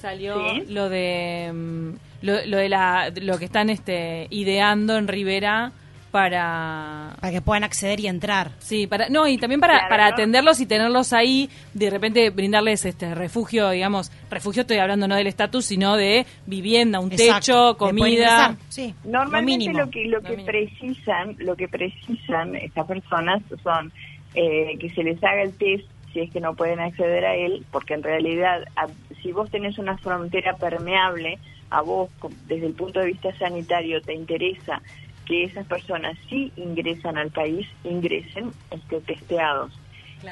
salió 0.00 0.34
Sí. 0.50 0.64
lo 0.68 0.88
de 0.88 1.50
mm, 1.52 1.90
lo, 2.22 2.46
lo 2.46 2.56
de 2.56 2.68
la 2.68 3.10
lo 3.20 3.38
que 3.38 3.44
están 3.44 3.70
este 3.70 4.26
ideando 4.30 4.96
en 4.96 5.08
Rivera 5.08 5.72
para 6.12 7.16
Para 7.20 7.32
que 7.32 7.40
puedan 7.40 7.64
acceder 7.64 7.98
y 8.00 8.06
entrar. 8.06 8.52
sí 8.58 8.86
para 8.86 9.08
no 9.08 9.26
y 9.26 9.38
también 9.38 9.60
para, 9.60 9.74
Claro, 9.78 9.88
para 9.88 10.06
¿no? 10.08 10.12
atenderlos 10.12 10.60
y 10.60 10.66
tenerlos 10.66 11.12
ahí 11.12 11.50
de 11.74 11.90
repente 11.90 12.30
brindarles 12.30 12.84
este 12.84 13.14
refugio 13.14 13.70
digamos 13.70 14.12
refugio 14.30 14.60
estoy 14.62 14.76
hablando 14.78 15.08
no 15.08 15.16
del 15.16 15.26
estatus 15.26 15.64
sino 15.64 15.96
de 15.96 16.26
vivienda 16.46 17.00
un 17.00 17.10
Exacto. 17.12 17.40
techo 17.40 17.76
comida 17.78 18.56
lo 19.04 19.10
Normalmente 19.10 19.64
mínimo. 19.70 19.78
lo 19.86 19.90
que 19.90 20.04
lo 20.04 20.12
Lo 20.18 20.22
que 20.22 20.36
mínimo. 20.36 20.46
precisan, 20.46 21.36
lo 21.40 21.56
que 21.56 21.66
precisan 21.68 22.54
estas 22.56 22.86
personas 22.86 23.42
son 23.62 23.90
eh, 24.34 24.76
que 24.78 24.90
se 24.90 25.02
les 25.02 25.22
haga 25.24 25.42
el 25.42 25.54
test 25.56 25.84
si 26.12 26.20
es 26.20 26.30
que 26.30 26.40
no 26.40 26.54
pueden 26.54 26.78
acceder 26.78 27.24
a 27.24 27.34
él, 27.34 27.64
porque 27.72 27.94
en 27.94 28.02
realidad 28.02 28.62
a- 28.76 28.86
si 29.22 29.32
vos 29.32 29.50
tenés 29.50 29.78
una 29.78 29.96
frontera 29.96 30.56
permeable, 30.56 31.38
a 31.70 31.80
vos 31.80 32.10
desde 32.46 32.66
el 32.66 32.74
punto 32.74 33.00
de 33.00 33.06
vista 33.06 33.34
sanitario 33.38 34.00
te 34.02 34.12
interesa 34.14 34.82
que 35.26 35.44
esas 35.44 35.66
personas 35.66 36.16
si 36.28 36.52
ingresan 36.56 37.16
al 37.18 37.30
país 37.30 37.66
ingresen 37.84 38.52
este, 38.70 39.00
testeados. 39.00 39.72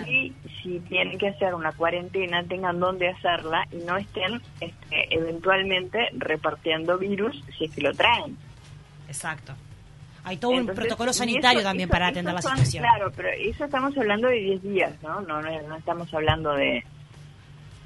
Y 0.07 0.33
si 0.63 0.79
tienen 0.89 1.19
que 1.19 1.29
hacer 1.29 1.53
una 1.53 1.73
cuarentena, 1.73 2.45
tengan 2.45 2.79
dónde 2.79 3.09
hacerla 3.09 3.67
y 3.73 3.77
no 3.85 3.97
estén 3.97 4.41
este, 4.61 5.13
eventualmente 5.15 6.11
repartiendo 6.17 6.97
virus 6.97 7.43
si 7.59 7.65
es 7.65 7.73
que 7.75 7.81
lo 7.81 7.93
traen. 7.93 8.37
Exacto. 9.09 9.53
Hay 10.23 10.37
todo 10.37 10.53
un 10.53 10.67
protocolo 10.67 11.13
sanitario 11.13 11.61
eso- 11.61 11.69
también 11.69 11.89
eso- 11.89 11.93
para 11.93 12.07
atender 12.09 12.35
la 12.35 12.43
son- 12.43 12.53
situación. 12.59 12.85
Claro, 12.85 13.13
pero 13.17 13.31
eso 13.31 13.65
estamos 13.65 13.97
hablando 13.99 14.29
de 14.29 14.37
10 14.37 14.63
días, 14.63 14.93
¿no? 15.03 15.23
No, 15.23 15.41
no, 15.43 15.51
no 15.63 15.77
estamos 15.77 16.13
hablando 16.15 16.53
de... 16.53 16.85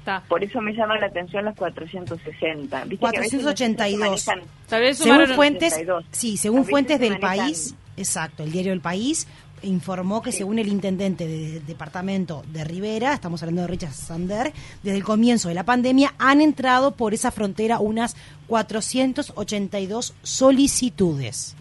Está. 0.05 0.21
Por 0.29 0.43
eso 0.43 0.61
me 0.61 0.71
llama 0.73 0.99
la 0.99 1.07
atención 1.07 1.45
los 1.45 1.55
460. 1.55 2.83
¿Viste 2.85 2.97
que 3.11 3.17
a 3.17 3.21
veces 3.21 3.41
482. 3.41 4.25
tal 4.67 4.81
vez 4.81 4.99
Según 4.99 5.27
fuentes, 5.29 5.73
82. 5.73 6.05
sí, 6.11 6.37
según 6.37 6.63
fuentes 6.65 6.99
se 6.99 7.03
del 7.09 7.19
país, 7.19 7.73
exacto, 7.97 8.43
el 8.43 8.51
diario 8.51 8.71
El 8.71 8.81
País 8.81 9.27
informó 9.63 10.21
que 10.21 10.31
Sí. 10.31 10.37
según 10.39 10.59
el 10.59 10.67
intendente 10.67 11.27
del 11.27 11.65
departamento 11.65 12.43
de 12.53 12.63
Rivera, 12.63 13.15
estamos 13.15 13.41
hablando 13.41 13.63
de 13.63 13.67
Richard 13.67 13.93
Sander, 13.93 14.53
desde 14.83 14.95
el 14.97 15.03
comienzo 15.03 15.47
de 15.49 15.55
la 15.55 15.63
pandemia 15.63 16.13
han 16.19 16.39
entrado 16.39 16.91
por 16.91 17.15
esa 17.15 17.31
frontera 17.31 17.79
unas 17.79 18.15
482 18.45 20.13
solicitudes. 20.21 21.55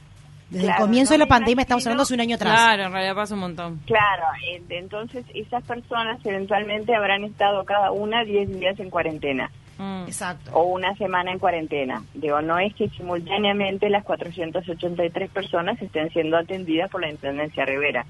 Desde 0.54 0.66
Claro, 0.66 0.82
el 0.82 0.86
comienzo 0.86 1.12
no 1.12 1.14
de 1.14 1.18
la 1.18 1.26
pandemia 1.26 1.62
estamos 1.62 1.86
hablando 1.86 2.02
hace 2.04 2.14
un 2.14 2.20
año 2.20 2.36
atrás. 2.36 2.54
claro 2.54 2.84
en 2.84 2.92
realidad 2.92 3.14
pasa 3.14 3.34
un 3.34 3.40
montón 3.40 3.80
Claro, 3.86 4.24
entonces 4.70 5.24
esas 5.34 5.62
personas 5.64 6.24
eventualmente 6.24 6.94
habrán 6.94 7.24
estado 7.24 7.64
cada 7.64 7.90
una 7.90 8.24
10 8.24 8.58
días 8.58 8.78
en 8.80 8.88
cuarentena 8.90 9.50
Mm. 9.76 10.04
Exacto. 10.06 10.52
o 10.52 10.62
una 10.64 10.94
semana 10.94 11.32
en 11.32 11.38
cuarentena. 11.40 12.04
Digo, 12.14 12.40
no 12.40 12.58
es 12.58 12.72
que 12.74 12.88
simultáneamente 12.90 13.90
las 13.90 14.04
483 14.04 15.30
personas 15.30 15.80
estén 15.82 16.10
siendo 16.10 16.36
atendidas 16.36 16.90
por 16.90 17.00
la 17.00 17.10
Intendencia 17.10 17.64
Rivera. 17.64 18.06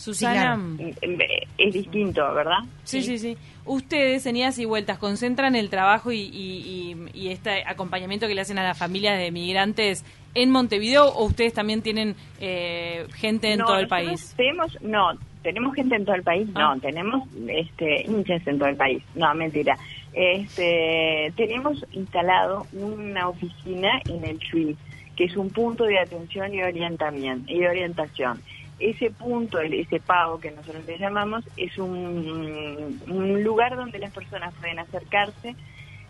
Susana 0.00 0.56
claro. 0.76 0.92
Eh, 1.02 1.46
Es 1.58 1.74
distinto, 1.74 2.32
¿verdad? 2.34 2.58
Sí, 2.84 3.02
sí, 3.02 3.18
sí. 3.18 3.36
Ustedes, 3.66 4.24
en 4.26 4.36
idas 4.36 4.58
y 4.58 4.64
vueltas, 4.64 4.98
concentran 4.98 5.54
el 5.54 5.68
trabajo 5.70 6.10
y, 6.10 6.20
y, 6.20 6.96
y- 7.14 7.18
y 7.26 7.28
este 7.28 7.62
acompañamiento 7.66 8.26
que 8.26 8.34
le 8.34 8.40
hacen 8.40 8.58
a 8.58 8.62
las 8.62 8.78
familias 8.78 9.18
de 9.18 9.30
migrantes 9.30 10.04
en 10.34 10.50
Montevideo 10.50 11.06
o 11.06 11.24
ustedes 11.26 11.52
también 11.52 11.82
tienen 11.82 12.14
eh, 12.40 13.06
gente 13.14 13.52
en 13.52 13.58
No, 13.58 13.66
todo 13.66 13.78
el 13.78 13.88
país? 13.88 14.32
Tenemos, 14.36 14.78
no, 14.80 15.10
tenemos 15.42 15.74
gente 15.74 15.96
en 15.96 16.04
todo 16.04 16.14
el 16.16 16.22
país, 16.22 16.48
Ah. 16.54 16.72
no, 16.74 16.80
tenemos 16.80 17.28
este, 17.48 18.02
hinchas 18.06 18.46
en 18.46 18.58
todo 18.58 18.68
el 18.68 18.76
país, 18.76 19.02
no, 19.14 19.34
mentira. 19.34 19.76
Este, 20.12 21.32
tenemos 21.36 21.84
instalado 21.92 22.66
una 22.72 23.28
oficina 23.28 24.00
en 24.08 24.24
el 24.24 24.38
CHUI, 24.38 24.76
que 25.16 25.24
es 25.24 25.36
un 25.36 25.50
punto 25.50 25.84
de 25.84 25.98
atención 25.98 26.54
y 26.54 26.62
orientamiento 26.62 27.52
y 27.52 27.64
orientación. 27.66 28.40
Ese 28.80 29.10
punto, 29.10 29.60
ese 29.60 30.00
pago 30.00 30.40
que 30.40 30.50
nosotros 30.50 30.84
le 30.86 30.98
llamamos, 30.98 31.44
es 31.56 31.76
un, 31.76 32.98
lugar 33.44 33.76
donde 33.76 33.98
las 33.98 34.12
personas 34.12 34.54
pueden 34.54 34.78
acercarse. 34.78 35.54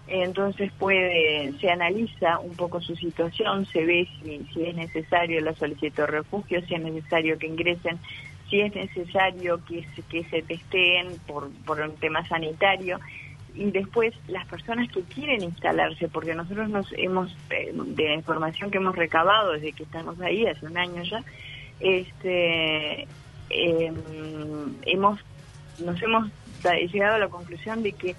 Entonces 0.07 0.73
puede 0.79 1.53
se 1.61 1.71
analiza 1.71 2.41
un 2.41 2.57
poco 2.57 2.81
su 2.81 2.97
situación, 2.97 3.67
se 3.67 3.85
ve 3.85 4.09
si, 4.23 4.45
si 4.53 4.65
es 4.65 4.75
necesario 4.75 5.41
la 5.41 5.55
solicitud 5.55 5.97
de 5.97 6.07
refugio, 6.07 6.65
si 6.67 6.75
es 6.75 6.81
necesario 6.81 7.39
que 7.39 7.47
ingresen, 7.47 7.99
si 8.49 8.61
es 8.61 8.75
necesario 8.75 9.65
que 9.65 9.85
se, 9.95 10.03
que 10.03 10.25
se 10.25 10.43
testeen 10.43 11.17
por, 11.27 11.51
por 11.65 11.81
un 11.81 11.95
tema 11.97 12.27
sanitario. 12.27 12.99
Y 13.55 13.71
después 13.71 14.15
las 14.29 14.47
personas 14.47 14.91
que 14.91 15.03
quieren 15.03 15.43
instalarse, 15.43 16.09
porque 16.09 16.35
nosotros 16.35 16.69
nos 16.69 16.93
hemos, 16.97 17.37
eh, 17.51 17.73
de 17.73 18.09
la 18.09 18.15
información 18.15 18.71
que 18.71 18.79
hemos 18.79 18.97
recabado 18.97 19.53
desde 19.53 19.73
que 19.73 19.83
estamos 19.83 20.21
ahí, 20.21 20.47
hace 20.47 20.67
un 20.67 20.77
año 20.77 21.03
ya, 21.03 21.23
este, 21.81 23.07
em, 23.51 23.95
hemos, 24.87 25.21
nos 25.85 26.01
hemos 26.03 26.31
llegado 26.93 27.17
a 27.17 27.19
la 27.19 27.29
conclusión 27.29 27.83
de 27.83 27.93
que 27.93 28.15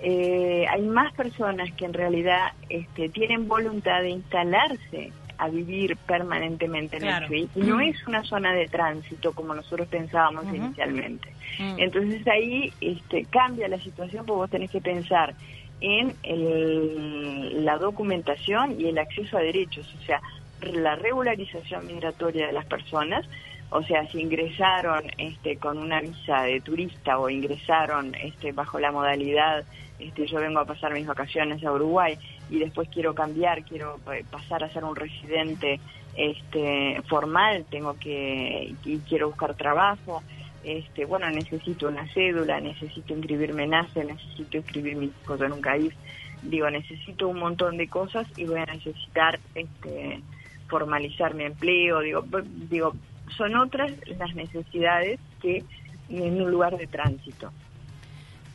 eh, 0.00 0.66
hay 0.70 0.82
más 0.82 1.12
personas 1.14 1.72
que 1.72 1.84
en 1.84 1.92
realidad 1.92 2.52
este, 2.68 3.08
tienen 3.08 3.48
voluntad 3.48 4.02
de 4.02 4.10
instalarse 4.10 5.12
a 5.38 5.48
vivir 5.48 5.96
permanentemente 5.96 6.96
en 6.96 7.02
Claro. 7.02 7.26
el 7.30 7.48
y 7.54 7.60
no 7.60 7.80
es 7.80 7.96
una 8.06 8.22
zona 8.24 8.52
de 8.52 8.66
tránsito 8.68 9.32
como 9.32 9.54
nosotros 9.54 9.86
pensábamos 9.88 10.44
inicialmente. 10.52 11.30
Mm. 11.58 11.78
Entonces 11.78 12.26
ahí 12.28 12.72
este, 12.80 13.24
cambia 13.26 13.68
la 13.68 13.78
situación 13.80 14.26
porque 14.26 14.38
vos 14.38 14.50
tenés 14.50 14.70
que 14.70 14.80
pensar 14.80 15.34
en 15.80 16.14
el- 16.24 17.64
la 17.64 17.78
documentación 17.78 18.80
y 18.80 18.86
el 18.88 18.98
acceso 18.98 19.38
a 19.38 19.40
derechos, 19.40 19.86
o 20.00 20.04
sea, 20.04 20.20
la 20.60 20.96
regularización 20.96 21.86
migratoria 21.86 22.46
de 22.46 22.52
las 22.52 22.66
personas, 22.66 23.26
o 23.70 23.82
sea, 23.82 24.06
si 24.08 24.20
ingresaron 24.20 25.04
este, 25.18 25.56
con 25.58 25.78
una 25.78 26.00
visa 26.00 26.42
de 26.42 26.60
turista 26.60 27.18
o 27.18 27.28
ingresaron 27.28 28.14
este, 28.14 28.52
bajo 28.52 28.78
la 28.78 28.92
modalidad, 28.92 29.64
este, 29.98 30.26
yo 30.26 30.40
vengo 30.40 30.60
a 30.60 30.64
pasar 30.64 30.94
mis 30.94 31.06
vacaciones 31.06 31.62
a 31.64 31.72
Uruguay 31.72 32.16
y 32.50 32.58
después 32.58 32.88
quiero 32.88 33.14
cambiar, 33.14 33.64
quiero 33.64 33.98
eh, 34.12 34.24
pasar 34.30 34.64
a 34.64 34.72
ser 34.72 34.84
un 34.84 34.96
residente 34.96 35.80
este, 36.16 37.02
formal, 37.08 37.66
tengo 37.70 37.94
que 37.98 38.74
y 38.84 38.98
quiero 39.00 39.28
buscar 39.28 39.54
trabajo, 39.54 40.22
este, 40.64 41.04
bueno, 41.04 41.30
necesito 41.30 41.88
una 41.88 42.06
cédula, 42.12 42.60
necesito 42.60 43.14
inscribirme 43.14 43.64
en 43.64 43.74
ACE, 43.74 44.04
necesito 44.04 44.56
inscribir 44.56 44.96
mis 44.96 45.10
hijos 45.22 45.40
en 45.40 45.52
un 45.52 45.60
CAIF, 45.60 45.94
digo, 46.42 46.70
necesito 46.70 47.28
un 47.28 47.38
montón 47.38 47.76
de 47.76 47.88
cosas 47.88 48.26
y 48.36 48.44
voy 48.44 48.60
a 48.60 48.66
necesitar 48.66 49.38
este, 49.54 50.20
formalizar 50.68 51.34
mi 51.34 51.44
empleo, 51.44 52.00
digo, 52.00 52.22
b- 52.22 52.44
digo, 52.70 52.94
son 53.36 53.56
otras 53.56 53.90
las 54.18 54.34
necesidades 54.34 55.18
que 55.40 55.64
en 56.08 56.40
un 56.40 56.50
lugar 56.50 56.76
de 56.76 56.86
tránsito. 56.86 57.52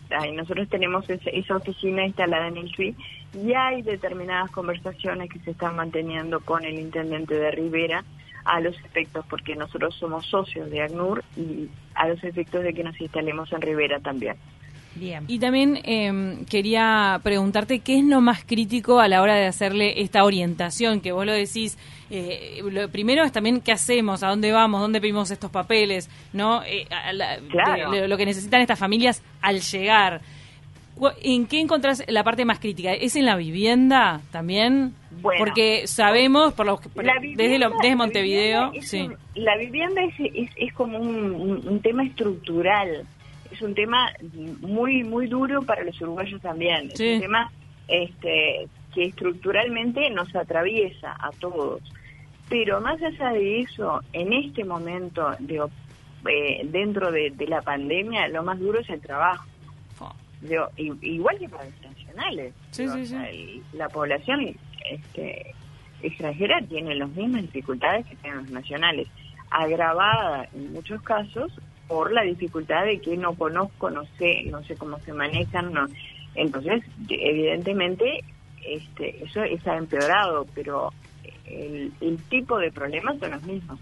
Ay, 0.10 0.32
nosotros 0.34 0.70
tenemos 0.70 1.10
esa, 1.10 1.56
oficina 1.56 2.06
instalada 2.06 2.48
en 2.48 2.58
el 2.58 2.72
CHUI 2.72 2.96
y 3.34 3.54
hay 3.54 3.82
determinadas 3.82 4.52
conversaciones 4.52 5.30
que 5.30 5.40
se 5.40 5.52
están 5.52 5.76
manteniendo 5.76 6.40
con 6.40 6.66
el 6.66 6.80
intendente 6.80 7.36
de 7.36 7.52
Rivera 7.52 8.04
a 8.46 8.60
los 8.60 8.76
efectos, 8.84 9.26
porque 9.30 9.56
nosotros 9.56 9.96
somos 9.96 10.26
socios 10.28 10.70
de 10.70 10.82
ACNUR 10.82 11.24
y 11.38 11.70
a 11.96 12.10
los 12.10 12.24
efectos 12.24 12.64
de 12.64 12.74
que 12.74 12.84
nos 12.84 13.00
instalemos 13.00 13.52
en 13.54 13.62
Rivera 13.62 14.00
también. 14.00 14.36
Bien. 14.96 15.24
Y 15.28 15.40
también 15.40 15.80
eh, 15.84 16.38
quería 16.50 17.20
preguntarte 17.24 17.80
qué 17.80 17.98
es 17.98 18.04
lo 18.04 18.22
más 18.22 18.44
crítico 18.46 19.00
a 19.00 19.08
la 19.08 19.22
hora 19.22 19.36
de 19.36 19.46
hacerle 19.48 20.02
esta 20.02 20.24
orientación, 20.24 21.02
que 21.02 21.12
vos 21.12 21.26
lo 21.26 21.32
decís, 21.34 21.78
eh, 22.12 22.62
lo 22.70 22.88
primero 22.90 23.24
es 23.24 23.32
también 23.32 23.60
qué 23.62 23.72
hacemos, 23.72 24.22
a 24.22 24.28
dónde 24.30 24.52
vamos, 24.52 24.82
dónde 24.82 25.02
pedimos 25.02 25.32
estos 25.32 25.50
papeles, 25.50 26.10
¿no? 26.32 26.62
Eh, 26.64 26.86
la- 27.14 27.40
Claro. 27.50 27.90
de- 27.92 28.02
de 28.02 28.08
lo 28.08 28.18
que 28.18 28.26
necesitan 28.26 28.62
estas 28.62 28.78
familias 28.78 29.24
al 29.42 29.62
llegar. 29.62 30.22
¿En 31.24 31.48
qué 31.48 31.60
encontrás 31.60 32.04
la 32.08 32.24
parte 32.24 32.46
más 32.46 32.60
crítica? 32.60 32.94
¿Es 32.94 33.16
en 33.16 33.26
la 33.26 33.36
vivienda 33.36 34.22
también? 34.32 34.94
Bueno. 35.24 35.40
Porque 35.40 35.88
sabemos, 35.88 36.54
por 36.54 36.68
lo 36.68 36.80
que- 36.80 36.90
La 37.02 37.14
desde, 37.20 37.58
lo- 37.58 37.72
desde 37.72 37.90
la 37.90 37.96
Montevideo, 37.96 38.70
vivienda 38.72 38.80
es 38.80 38.90
sí. 38.90 39.02
un- 39.02 39.18
la 39.44 39.58
vivienda 39.58 40.04
es, 40.04 40.14
es, 40.36 40.50
es 40.56 40.74
como 40.74 41.00
un, 41.00 41.32
un- 41.34 41.68
un 41.68 41.80
tema 41.82 42.04
estructural, 42.04 43.06
es 43.54 43.62
un 43.62 43.74
tema 43.76 44.12
muy 44.62 45.04
muy 45.04 45.28
duro 45.28 45.62
para 45.62 45.84
los 45.84 46.00
uruguayos 46.02 46.42
también, 46.42 46.92
Sí. 46.96 47.08
es 47.08 47.16
un 47.16 47.22
tema 47.22 47.52
este, 47.88 48.68
que 48.94 49.06
estructuralmente 49.06 50.10
nos 50.10 50.36
atraviesa 50.36 51.16
a 51.20 51.30
todos. 51.40 51.82
Pero 52.50 52.82
más 52.82 53.02
allá 53.02 53.32
de 53.32 53.62
eso, 53.62 54.02
en 54.14 54.34
este 54.34 54.64
momento, 54.64 55.32
digo, 55.40 55.70
eh, 56.30 56.62
dentro 56.66 57.12
de, 57.12 57.32
de 57.32 57.48
la 57.48 57.62
pandemia, 57.62 58.28
lo 58.28 58.44
más 58.44 58.60
duro 58.60 58.80
es 58.80 58.90
el 58.90 59.02
trabajo. 59.02 59.46
Digo, 60.42 60.70
igual 60.78 61.38
que 61.40 61.48
para 61.48 61.64
los 61.64 61.82
nacionales. 61.82 62.54
Sí, 62.72 62.82
Digo, 62.84 62.96
sí, 62.96 63.02
o 63.02 63.06
sea, 63.06 63.32
sí. 63.32 63.62
el- 63.72 63.78
la 63.80 63.88
población 63.88 64.54
este, 64.92 65.56
extranjera 66.02 66.62
tiene 66.68 66.96
las 66.96 67.10
mismas 67.12 67.44
dificultades 67.44 68.06
que 68.06 68.16
tienen 68.18 68.40
los 68.42 68.52
nacionales, 68.52 69.08
agravada 69.50 70.50
en 70.54 70.74
muchos 70.74 71.02
casos 71.02 71.52
por 71.88 72.12
la 72.12 72.24
dificultad 72.24 72.86
de 72.86 73.00
que 73.00 73.18
no 73.18 73.34
conozco, 73.36 73.90
no 73.90 74.04
sé, 74.18 74.44
no 74.46 74.64
sé 74.64 74.76
cómo 74.76 75.00
se 75.00 75.14
manejan, 75.14 75.74
no. 75.74 75.86
Entonces, 76.36 76.84
evidentemente, 77.10 78.24
este, 78.66 79.24
eso 79.24 79.44
está 79.44 79.78
empeorado, 79.78 80.46
pero 80.56 80.92
el, 81.46 81.92
el 82.02 82.18
tipo 82.30 82.58
de 82.58 82.72
problemas 82.72 83.20
son 83.20 83.32
los 83.32 83.44
mismos. 83.44 83.80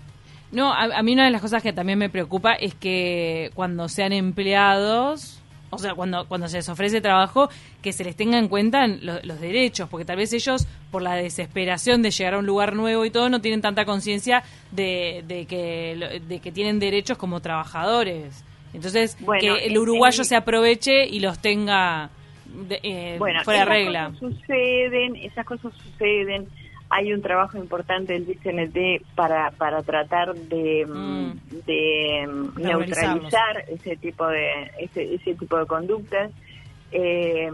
No, 0.52 0.74
a, 0.74 1.02
mí 1.02 1.14
una 1.14 1.26
de 1.26 1.32
las 1.32 1.42
cosas 1.42 1.64
que 1.64 1.72
también 1.72 1.98
me 1.98 2.10
preocupa 2.10 2.54
es 2.54 2.76
que 2.76 3.52
cuando 3.54 3.88
sean 3.88 4.12
empleados, 4.12 5.41
o 5.72 5.78
sea, 5.78 5.96
cuando, 5.96 6.28
cuando 6.28 6.48
se 6.48 6.58
les 6.58 6.70
ofrece 6.70 7.02
trabajo, 7.02 7.50
que 7.82 7.94
se 7.94 8.04
les 8.04 8.16
tenga 8.16 8.38
en 8.38 8.50
cuenta 8.50 8.86
los 8.88 9.40
derechos, 9.40 9.90
porque 9.90 10.06
tal 10.06 10.18
vez 10.18 10.34
ellos, 10.34 10.68
por 10.92 11.02
la 11.02 11.16
desesperación 11.16 12.02
de 12.02 12.12
llegar 12.12 12.36
a 12.36 12.40
un 12.40 12.46
lugar 12.46 12.76
nuevo 12.76 13.06
y 13.06 13.10
todo, 13.10 13.30
no 13.30 13.40
tienen 13.42 13.62
tanta 13.62 13.86
conciencia 13.86 14.44
de, 14.72 15.24
de, 15.28 15.46
que, 15.46 16.22
de 16.28 16.40
que 16.40 16.52
tienen 16.52 16.80
derechos 16.80 17.18
como 17.18 17.40
trabajadores. 17.40 18.44
Entonces, 18.74 19.18
que 19.40 19.66
el 19.66 19.78
uruguayo 19.78 20.24
se 20.24 20.36
aproveche 20.36 21.08
y 21.08 21.20
los 21.22 21.40
tenga 21.40 22.10
eh, 22.70 23.16
fuera 23.18 23.44
de 23.46 23.66
regla. 23.66 24.12
Cosas 24.20 24.20
suceden, 24.20 25.16
esas 25.16 25.46
cosas 25.46 25.74
suceden 25.74 26.48
hay 26.92 27.14
un 27.14 27.22
trabajo 27.22 27.58
importante 27.58 28.12
del 28.14 28.26
DCNT 28.26 29.16
para, 29.16 29.52
para 29.52 29.82
tratar 29.82 30.36
de, 30.36 30.86
mm. 30.86 31.32
de 31.66 32.30
neutralizar 32.58 33.64
ese 33.70 33.96
tipo 33.96 34.28
de 34.28 34.72
ese, 34.78 35.16
ese 35.16 35.36
tipo 35.36 35.58
de 35.58 35.66
conductas. 35.66 36.32
Eh, 36.92 37.50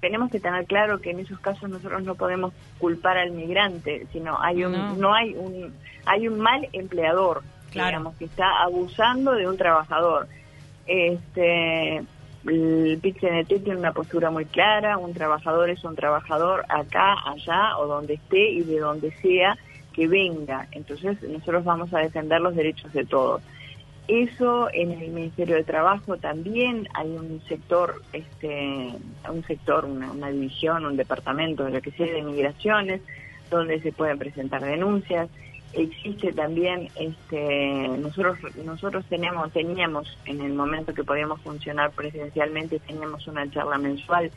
tenemos 0.00 0.30
que 0.32 0.40
tener 0.40 0.66
claro 0.66 1.00
que 1.00 1.10
en 1.10 1.20
esos 1.20 1.38
casos 1.38 1.70
nosotros 1.70 2.02
no 2.02 2.16
podemos 2.16 2.52
culpar 2.78 3.18
al 3.18 3.30
migrante, 3.30 4.06
sino 4.12 4.42
hay 4.42 4.64
un 4.64 5.00
no, 5.00 5.14
hay 5.14 5.34
un 5.34 5.72
hay 6.06 6.26
un 6.26 6.40
mal 6.40 6.68
empleador, 6.72 7.42
digamos, 7.72 8.16
que 8.16 8.24
está 8.24 8.62
abusando 8.62 9.32
de 9.32 9.48
un 9.48 9.56
trabajador. 9.56 10.26
Este, 10.86 12.02
el 12.48 12.98
PIT-CNT 13.00 13.62
tiene 13.62 13.78
una 13.78 13.92
postura 13.92 14.30
muy 14.30 14.44
clara, 14.44 14.98
un 14.98 15.12
trabajador 15.12 15.70
es 15.70 15.84
un 15.84 15.94
trabajador 15.94 16.64
acá, 16.68 17.14
allá 17.26 17.76
o 17.78 17.86
donde 17.86 18.14
esté 18.14 18.50
y 18.50 18.62
de 18.62 18.78
donde 18.78 19.12
sea 19.22 19.56
que 19.92 20.06
venga. 20.06 20.66
Entonces 20.72 21.22
nosotros 21.22 21.64
vamos 21.64 21.92
a 21.92 21.98
defender 21.98 22.40
los 22.40 22.54
derechos 22.54 22.92
de 22.92 23.04
todos. 23.04 23.42
Eso 24.06 24.70
en 24.72 24.92
el 24.92 25.10
Ministerio 25.10 25.56
de 25.56 25.64
Trabajo 25.64 26.16
también 26.16 26.88
hay 26.94 27.08
un 27.08 27.42
sector, 27.46 28.02
este, 28.14 28.94
un 29.28 29.44
sector, 29.46 29.84
una, 29.84 30.10
una 30.10 30.30
división, 30.30 30.86
un 30.86 30.96
departamento 30.96 31.64
de 31.64 31.72
lo 31.72 31.82
que 31.82 31.90
sea 31.90 32.06
de 32.06 32.22
migraciones, 32.22 33.02
donde 33.50 33.80
se 33.80 33.92
pueden 33.92 34.18
presentar 34.18 34.62
denuncias 34.62 35.28
existe 35.72 36.32
también 36.32 36.88
este 36.96 37.88
nosotros 37.98 38.38
nosotros 38.64 39.04
tenemos 39.08 39.52
teníamos 39.52 40.18
en 40.24 40.40
el 40.40 40.54
momento 40.54 40.94
que 40.94 41.04
podíamos 41.04 41.40
funcionar 41.42 41.90
presencialmente 41.92 42.80
teníamos 42.80 43.26
una 43.26 43.50
charla 43.50 43.78
mensual 43.78 44.30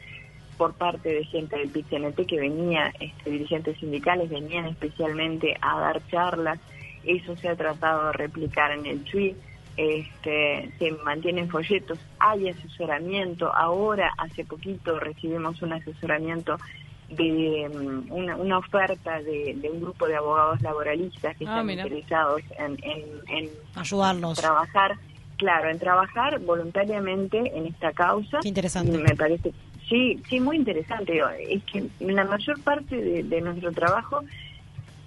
por 0.58 0.74
parte 0.74 1.10
de 1.10 1.24
gente 1.26 1.58
del 1.58 1.70
PCNT 1.70 2.28
que 2.28 2.40
venía 2.40 2.92
este, 3.00 3.30
dirigentes 3.30 3.78
sindicales 3.80 4.30
venían 4.30 4.66
especialmente 4.66 5.56
a 5.62 5.80
dar 5.80 6.02
charlas 6.08 6.60
eso 7.06 7.36
se 7.38 7.48
ha 7.48 7.56
tratado 7.56 8.08
de 8.08 8.14
replicar 8.14 8.72
en 8.72 8.86
el 8.86 9.04
tweet 9.04 9.36
este, 9.78 10.72
se 10.78 10.92
mantienen 11.04 11.50
folletos, 11.50 11.98
hay 12.20 12.50
asesoramiento. 12.50 13.52
Ahora, 13.56 14.12
hace 14.18 14.44
poquito, 14.46 15.00
recibimos 15.00 15.62
un 15.62 15.74
asesoramiento 15.74 16.58
de 17.12 17.70
mm, 17.70 18.12
una, 18.12 18.58
oferta 18.58 19.22
de, 19.22 19.70
un 19.72 19.82
grupo 19.82 20.08
de 20.08 20.16
abogados 20.16 20.62
laboralistas 20.62 21.36
que 21.38 21.46
ah, 21.46 21.60
están 21.60 21.70
interesados 21.70 22.42
en, 22.58 22.78
en, 22.84 23.50
ayudarlos. 23.76 24.40
trabajar 24.40 24.98
claro 25.38 25.70
en 25.70 25.80
trabajar 25.80 26.40
voluntariamente 26.40 27.38
en 27.58 27.68
esta 27.68 27.92
causa. 27.94 28.40
Qué 28.42 28.50
interesante. 28.50 28.98
Me 28.98 29.16
parece 29.16 29.54
sí 29.90 30.22
sí 30.30 30.40
muy 30.40 30.58
interesante. 30.58 31.20
Es 31.50 31.64
que 31.66 31.86
la 32.00 32.24
mayor 32.26 32.62
parte 32.62 33.24
de 33.24 33.42
nuestro 33.42 33.72
trabajo 33.72 34.22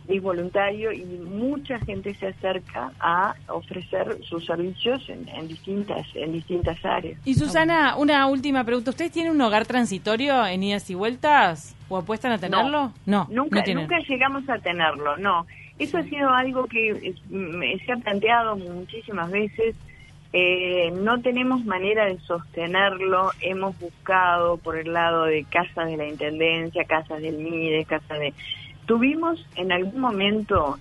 es 0.08 0.22
voluntario 0.22 0.92
y 0.92 1.02
mucha 1.04 1.78
gente 1.80 2.14
se 2.14 2.28
acerca 2.28 2.92
a 3.00 3.34
ofrecer 3.48 4.18
sus 4.22 4.44
servicios 4.44 5.02
en, 5.08 5.48
distintas 5.48 6.06
en 6.14 6.32
distintas 6.32 6.84
áreas. 6.84 7.18
Y 7.24 7.34
Susana, 7.34 7.96
una 7.96 8.26
última 8.26 8.64
pregunta. 8.64 8.90
¿Ustedes 8.90 9.12
tienen 9.12 9.32
un 9.32 9.40
hogar 9.40 9.66
transitorio 9.66 10.46
en 10.46 10.62
idas 10.62 10.90
y 10.90 10.94
vueltas 10.94 11.74
o 11.88 11.96
apuestan 11.96 12.32
a 12.32 12.38
tenerlo? 12.38 12.92
No, 13.06 13.26
nunca, 13.30 13.62
nunca 13.72 13.98
llegamos 14.06 14.48
a 14.48 14.58
tenerlo, 14.58 15.16
no. 15.16 15.46
Eso 15.78 15.98
ha 15.98 16.02
sido 16.04 16.30
algo 16.30 16.66
que 16.66 17.14
se 17.84 17.92
ha 17.92 17.96
planteado 17.96 18.56
muchísimas 18.56 19.30
veces. 19.30 19.74
Eh, 20.32 20.92
no 20.92 21.20
tenemos 21.20 21.64
manera 21.64 22.06
de 22.06 22.18
sostenerlo. 22.20 23.30
Hemos 23.40 23.78
buscado 23.78 24.56
por 24.58 24.76
el 24.76 24.92
lado 24.92 25.24
de 25.24 25.44
casas 25.44 25.86
de 25.86 25.96
la 25.96 26.06
Intendencia, 26.06 26.84
casas 26.84 27.22
del 27.22 27.38
MIDE, 27.38 27.84
casas 27.84 28.18
de 28.18 28.34
Tuvimos 28.86 29.44
en 29.56 29.72
algún 29.72 30.00
momento, 30.00 30.78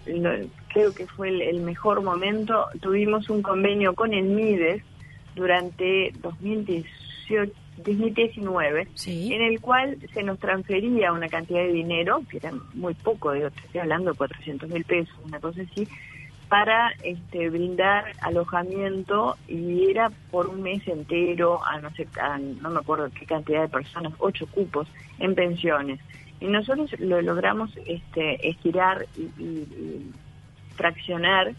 creo 0.73 0.93
que 0.93 1.07
fue 1.07 1.29
el, 1.29 1.61
mejor 1.61 2.01
momento, 2.01 2.67
tuvimos 2.81 3.29
un 3.29 3.41
convenio 3.41 3.93
con 3.95 4.13
el 4.13 4.25
MIDES 4.25 4.83
durante 5.35 6.11
2018, 6.21 7.53
2019, 7.77 8.87
en 9.07 9.41
el 9.41 9.59
cual 9.59 9.97
se 10.13 10.21
nos 10.21 10.37
transfería 10.39 11.11
una 11.11 11.29
cantidad 11.29 11.61
de 11.61 11.71
dinero, 11.71 12.21
que 12.29 12.37
era 12.37 12.51
muy 12.73 12.93
poco, 12.93 13.31
digo, 13.31 13.47
estoy 13.47 13.81
hablando 13.81 14.11
de 14.11 14.17
400 14.17 14.69
mil 14.69 14.83
pesos, 14.83 15.15
una 15.25 15.39
cosa 15.39 15.61
así, 15.61 15.87
para 16.49 16.91
este, 17.01 17.49
brindar 17.49 18.13
alojamiento 18.21 19.37
y 19.47 19.89
era 19.89 20.11
por 20.29 20.47
un 20.49 20.61
mes 20.61 20.87
entero 20.87 21.65
a 21.65 21.79
no 21.79 21.89
sé, 21.95 22.07
no 22.61 22.69
me 22.69 22.79
acuerdo 22.79 23.09
qué 23.17 23.25
cantidad 23.25 23.61
de 23.61 23.69
personas, 23.69 24.13
ocho 24.19 24.45
cupos 24.47 24.87
en 25.17 25.33
pensiones. 25.33 25.99
Y 26.43 26.47
nosotros 26.47 26.91
lo 26.99 27.21
logramos 27.21 27.71
este, 27.85 28.49
estirar 28.49 29.05
y, 29.17 30.01
fraccionar 30.75 31.53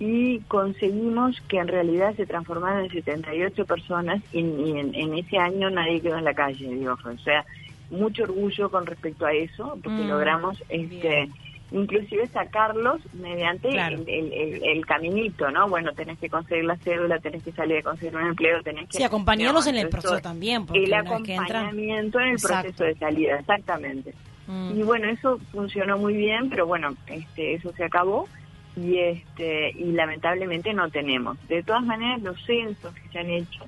y 0.00 0.40
conseguimos 0.48 1.40
que 1.42 1.58
en 1.58 1.68
realidad 1.68 2.16
se 2.16 2.26
transformaran 2.26 2.86
en 2.86 2.90
78 2.90 3.64
personas 3.66 4.20
y, 4.32 4.40
en, 4.40 5.14
ese 5.14 5.38
año 5.38 5.70
nadie 5.70 6.00
quedó 6.00 6.18
en 6.18 6.24
la 6.24 6.34
calle, 6.34 6.68
digo, 6.68 6.98
o 7.04 7.18
sea, 7.18 7.44
mucho 7.88 8.24
orgullo 8.24 8.68
con 8.68 8.84
respecto 8.84 9.26
a 9.26 9.32
eso, 9.32 9.78
porque 9.80 10.02
mm, 10.02 10.08
logramos 10.08 10.60
este 10.70 11.28
inclusive 11.72 12.26
sacarlos 12.28 13.00
mediante 13.14 13.68
el, 13.68 14.86
caminito, 14.86 15.50
¿no? 15.50 15.68
Bueno, 15.68 15.92
tenés 15.92 16.18
que 16.18 16.28
conseguir 16.28 16.64
la 16.64 16.76
cédula, 16.76 17.18
tenés 17.18 17.42
que 17.42 17.52
salir 17.52 17.78
a 17.78 17.82
conseguir 17.82 18.16
un 18.16 18.26
empleo, 18.26 18.62
tenés 18.62 18.88
que... 18.88 18.98
Sí, 18.98 19.02
acompañarlos 19.02 19.66
en 19.66 19.76
el 19.76 19.88
proceso 19.88 20.20
también. 20.20 20.66
el 20.72 20.94
acompañamiento 20.94 22.20
en 22.20 22.28
el 22.28 22.36
proceso 22.36 22.84
de 22.84 22.94
salida, 22.96 23.40
exactamente. 23.40 24.14
Mm. 24.46 24.78
Y 24.78 24.82
bueno, 24.82 25.08
eso 25.08 25.38
funcionó 25.50 25.98
muy 25.98 26.14
bien, 26.14 26.48
pero 26.50 26.66
bueno, 26.66 26.94
este, 27.08 27.54
eso 27.54 27.72
se 27.72 27.84
acabó 27.84 28.28
y 28.76 28.98
este 28.98 29.70
y 29.70 29.92
lamentablemente 29.92 30.72
no 30.72 30.90
tenemos. 30.90 31.36
De 31.48 31.62
todas 31.62 31.82
maneras, 31.84 32.22
los 32.22 32.40
censos 32.44 32.94
que 32.94 33.08
se 33.08 33.18
han 33.18 33.30
hecho 33.30 33.64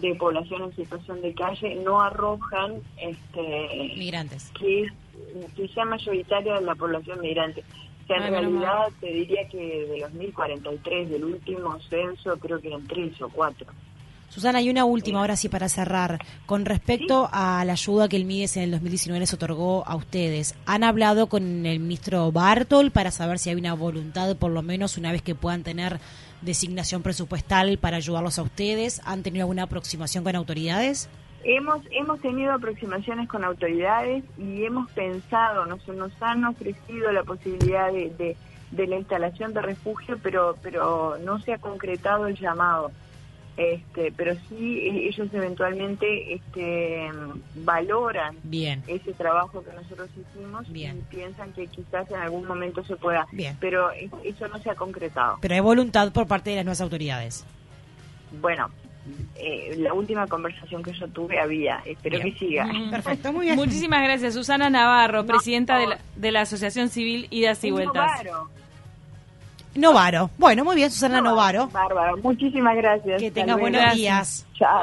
de 0.00 0.14
población 0.14 0.62
en 0.62 0.76
situación 0.76 1.22
de 1.22 1.34
calle 1.34 1.76
no 1.84 2.00
arrojan 2.00 2.74
este 2.98 3.94
migrantes 3.96 4.50
que 4.58 4.86
que 5.56 5.68
sea 5.68 5.84
mayoritaria 5.84 6.54
de 6.54 6.62
la 6.62 6.74
población 6.74 7.20
migrante. 7.20 7.64
que 8.06 8.14
en 8.14 8.30
realidad 8.30 8.88
te 9.00 9.06
diría 9.06 9.48
que 9.48 9.86
de 9.86 9.98
los 10.00 10.12
1043 10.12 11.10
del 11.10 11.24
último 11.24 11.78
censo, 11.88 12.36
creo 12.38 12.60
que 12.60 12.68
eran 12.68 12.86
tres 12.86 13.20
o 13.22 13.28
cuatro. 13.28 13.66
Susana, 14.30 14.60
hay 14.60 14.70
una 14.70 14.84
última, 14.84 15.18
ahora 15.18 15.34
sí 15.34 15.48
para 15.48 15.68
cerrar. 15.68 16.20
Con 16.46 16.64
respecto 16.64 17.28
a 17.32 17.64
la 17.64 17.72
ayuda 17.72 18.08
que 18.08 18.14
el 18.14 18.24
MIDES 18.24 18.58
en 18.58 18.62
el 18.62 18.70
2019 18.70 19.18
les 19.18 19.34
otorgó 19.34 19.84
a 19.86 19.96
ustedes, 19.96 20.54
¿han 20.66 20.84
hablado 20.84 21.26
con 21.26 21.66
el 21.66 21.80
ministro 21.80 22.30
Bartol 22.30 22.92
para 22.92 23.10
saber 23.10 23.40
si 23.40 23.50
hay 23.50 23.56
una 23.56 23.74
voluntad, 23.74 24.36
por 24.36 24.52
lo 24.52 24.62
menos 24.62 24.96
una 24.96 25.10
vez 25.10 25.22
que 25.22 25.34
puedan 25.34 25.64
tener 25.64 25.98
designación 26.42 27.02
presupuestal 27.02 27.78
para 27.78 27.96
ayudarlos 27.96 28.38
a 28.38 28.42
ustedes? 28.42 29.00
¿Han 29.04 29.24
tenido 29.24 29.42
alguna 29.42 29.64
aproximación 29.64 30.22
con 30.22 30.36
autoridades? 30.36 31.08
Hemos, 31.42 31.82
hemos 31.90 32.20
tenido 32.20 32.52
aproximaciones 32.52 33.28
con 33.28 33.44
autoridades 33.44 34.24
y 34.38 34.64
hemos 34.64 34.90
pensado, 34.92 35.64
nos, 35.66 35.86
nos 35.88 36.12
han 36.20 36.44
ofrecido 36.44 37.10
la 37.12 37.24
posibilidad 37.24 37.90
de, 37.92 38.36
de, 38.70 38.86
la 38.86 38.96
instalación 38.96 39.54
de 39.54 39.62
refugio, 39.62 40.18
pero, 40.22 40.56
pero 40.62 41.16
no 41.24 41.40
se 41.40 41.54
ha 41.54 41.58
concretado 41.58 42.26
el 42.26 42.36
llamado. 42.36 42.92
Este, 43.56 44.12
pero 44.16 44.34
sí 44.48 44.80
ellos 45.06 45.28
eventualmente 45.34 46.34
este, 46.34 47.10
valoran 47.56 48.36
Bien. 48.42 48.82
ese 48.86 49.12
trabajo 49.12 49.62
que 49.62 49.72
nosotros 49.72 50.08
hicimos 50.16 50.70
Bien. 50.70 50.98
y 50.98 51.14
piensan 51.14 51.52
que 51.52 51.66
quizás 51.66 52.10
en 52.10 52.20
algún 52.20 52.46
momento 52.46 52.82
se 52.84 52.96
pueda. 52.96 53.26
Bien. 53.32 53.56
Pero 53.60 53.90
eso 53.90 54.48
no 54.48 54.58
se 54.60 54.70
ha 54.70 54.74
concretado. 54.74 55.38
Pero 55.40 55.54
hay 55.54 55.60
voluntad 55.60 56.12
por 56.12 56.26
parte 56.26 56.50
de 56.50 56.56
las 56.56 56.64
nuevas 56.64 56.80
autoridades. 56.80 57.44
Bueno, 58.40 58.70
eh, 59.36 59.74
la 59.78 59.94
última 59.94 60.26
conversación 60.26 60.82
que 60.82 60.92
yo 60.92 61.08
tuve 61.08 61.40
había. 61.40 61.80
Espero 61.84 62.20
que 62.20 62.32
siga. 62.32 62.66
Mm, 62.66 62.90
perfecto, 62.90 63.32
muy 63.32 63.46
bien. 63.46 63.56
Muchísimas 63.56 64.02
gracias, 64.02 64.34
Susana 64.34 64.70
Navarro, 64.70 65.24
presidenta 65.24 65.78
de 65.78 65.86
la, 65.88 65.98
de 66.16 66.32
la, 66.32 66.42
Asociación 66.42 66.88
Civil 66.88 67.26
Idas 67.30 67.62
y 67.64 67.70
Vueltas. 67.70 68.22
Novaro. 69.74 70.30
Bueno, 70.36 70.64
muy 70.64 70.76
bien, 70.76 70.90
Susana 70.90 71.20
Novaro. 71.20 71.68
Bárbaro, 71.68 72.16
muchísimas 72.18 72.76
gracias. 72.76 73.20
Que 73.20 73.28
Hasta 73.28 73.40
tenga 73.40 73.54
luego. 73.54 73.70
buenos 73.70 73.94
días. 73.94 74.46
Chao. 74.54 74.78